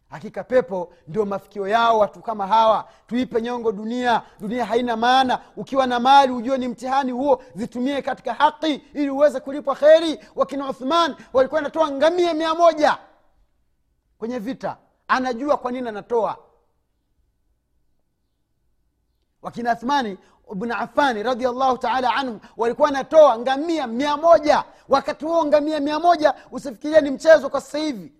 Hakika 0.09 0.43
pepo 0.43 0.93
ndio 1.07 1.25
mafikio 1.25 1.67
yao 1.67 1.99
watu 1.99 2.21
kama 2.21 2.47
hawa. 2.47 2.89
Tuipe 3.07 3.41
nyongo 3.41 3.71
dunia. 3.71 4.21
Dunia 4.39 4.65
haina 4.65 4.97
maana. 4.97 5.41
Ukiwa 5.55 5.87
na 5.87 5.99
mali 5.99 6.31
ujue 6.33 6.57
ni 6.57 6.67
mtihani 6.67 7.11
huo 7.11 7.43
zitumie 7.55 8.01
katika 8.01 8.33
haki 8.33 8.73
ili 8.73 9.09
uweze 9.09 9.39
kulipwa 9.39 9.75
kheri. 9.75 10.19
Wakina 10.35 10.69
uthman 10.69 11.15
walikuwa 11.33 11.59
anatoa 11.61 11.91
ngamia 11.91 12.33
mia 12.33 12.55
moja 12.55 12.97
kwenye 14.17 14.39
vita. 14.39 14.77
Anajua 15.07 15.57
kwa 15.57 15.71
nini 15.71 15.89
anatoa. 15.89 16.37
Wakina 19.41 19.71
athmani 19.71 20.17
bnu 20.55 20.73
afani 20.75 21.23
radiallahu 21.23 21.77
taala 21.77 22.15
anhu 22.15 22.39
walikuwa 22.57 22.85
wanatoa 22.85 23.37
ngamia 23.39 23.87
mia 23.87 24.17
moja. 24.17 24.63
Wakati 24.89 25.25
huo 25.25 25.45
ngamia 25.45 25.79
mia 25.79 25.99
moja 25.99 26.33
usifikirie 26.51 27.01
ni 27.01 27.11
mchezo 27.11 27.49
kwa 27.49 27.61
sasa 27.61 27.77
hivi. 27.77 28.13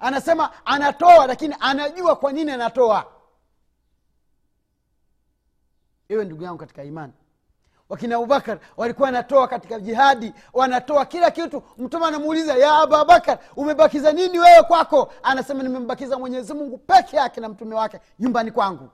Anasema 0.00 0.66
anatoa 0.66 1.26
lakini 1.26 1.56
anajua 1.60 2.16
kwa 2.16 2.32
nini 2.32 2.50
anatoa. 2.50 3.04
Iwe 6.08 6.24
ndugu 6.24 6.42
yangu 6.42 6.58
katika 6.58 6.84
imani. 6.84 7.12
Wakina 7.88 8.16
abubakar 8.16 8.58
walikuwa 8.76 9.06
wanatoa 9.06 9.48
katika 9.48 9.80
jihadi 9.80 10.34
wanatoa 10.52 11.04
kila 11.06 11.30
kitu. 11.30 11.62
Mtume 11.78 12.06
anamuuliza 12.06 12.54
ya 12.54 12.72
abubakar 12.78 13.38
umebakiza 13.56 14.12
nini 14.12 14.38
wewe 14.38 14.62
kwako? 14.62 15.12
Anasema 15.22 15.62
nimembakiza 15.62 16.18
mwenyezi 16.18 16.54
mungu 16.54 16.78
peke 16.78 17.16
yake 17.16 17.40
na 17.40 17.48
mtume 17.48 17.74
wake 17.74 18.00
nyumbani 18.18 18.50
kwangu 18.50 18.88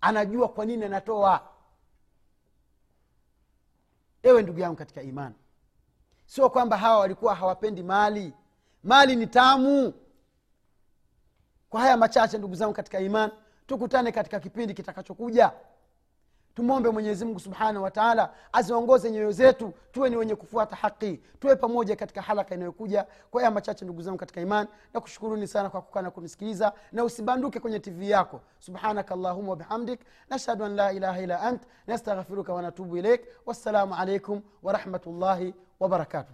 anajua 0.00 0.48
kwa 0.48 0.64
nini 0.64 0.84
anatoa. 0.84 1.48
Ewe 4.22 4.42
ndugu 4.42 4.60
yangu 4.60 4.76
katika 4.76 5.02
imani 5.02 5.34
sio 6.26 6.50
kwamba 6.50 6.76
hawa 6.76 6.98
walikuwa 6.98 7.34
hawapendi 7.34 7.82
mali. 7.82 8.32
Mali 8.84 9.16
ni 9.16 9.26
tamu. 9.26 9.94
Kwa 11.70 11.80
haya 11.80 11.96
machache 11.96 12.38
ndugu 12.38 12.54
zangu 12.54 12.72
katika 12.74 13.00
iman 13.00 13.30
tukutane 13.66 14.12
katika 14.12 14.40
kipindi 14.40 14.74
kitakachokuja 14.74 15.52
tumwombe 16.54 16.90
mwenyezimungu 16.90 17.40
subhanahu 17.40 17.84
wataala 17.84 18.30
aziongoze 18.52 19.10
nyoyo 19.10 19.32
zetu 19.32 19.72
tuwe 19.92 20.10
ni 20.10 20.16
wenye 20.16 20.34
kufuata 20.34 20.76
haki 20.76 21.20
tuwe 21.40 21.56
pamoja 21.56 21.96
katika 21.96 22.22
halaka 22.22 22.54
inayokuja. 22.54 23.06
Kwa 23.30 23.40
haya 23.40 23.50
machache 23.50 23.84
ndugu 23.84 24.02
zangu 24.02 24.18
katika 24.18 24.40
iman 24.40 24.66
na 24.94 25.00
kushukuruni 25.00 25.46
sana 25.46 25.70
kwa 25.70 25.82
kukaa 25.82 26.02
na 26.02 26.10
kunisikiliza 26.10 26.72
na 26.92 27.04
usibanduke 27.04 27.60
kwenye 27.60 27.78
tv 27.80 28.10
yako. 28.10 28.40
Subhanaka 28.58 29.14
allahuma 29.14 29.50
wabihamdik 29.50 30.00
nashhadu 30.30 30.64
an 30.64 30.74
la 30.74 30.92
ilaha 30.92 31.20
illa 31.22 31.40
ant 31.40 31.62
nastaghfiruka 31.86 32.52
wanatubu 32.52 32.96
ilaik 32.96 33.20
wassalamu 33.46 33.94
alaikum 33.94 34.40
warahmatullahi 34.62 35.54
wabarakatuh 35.80 36.32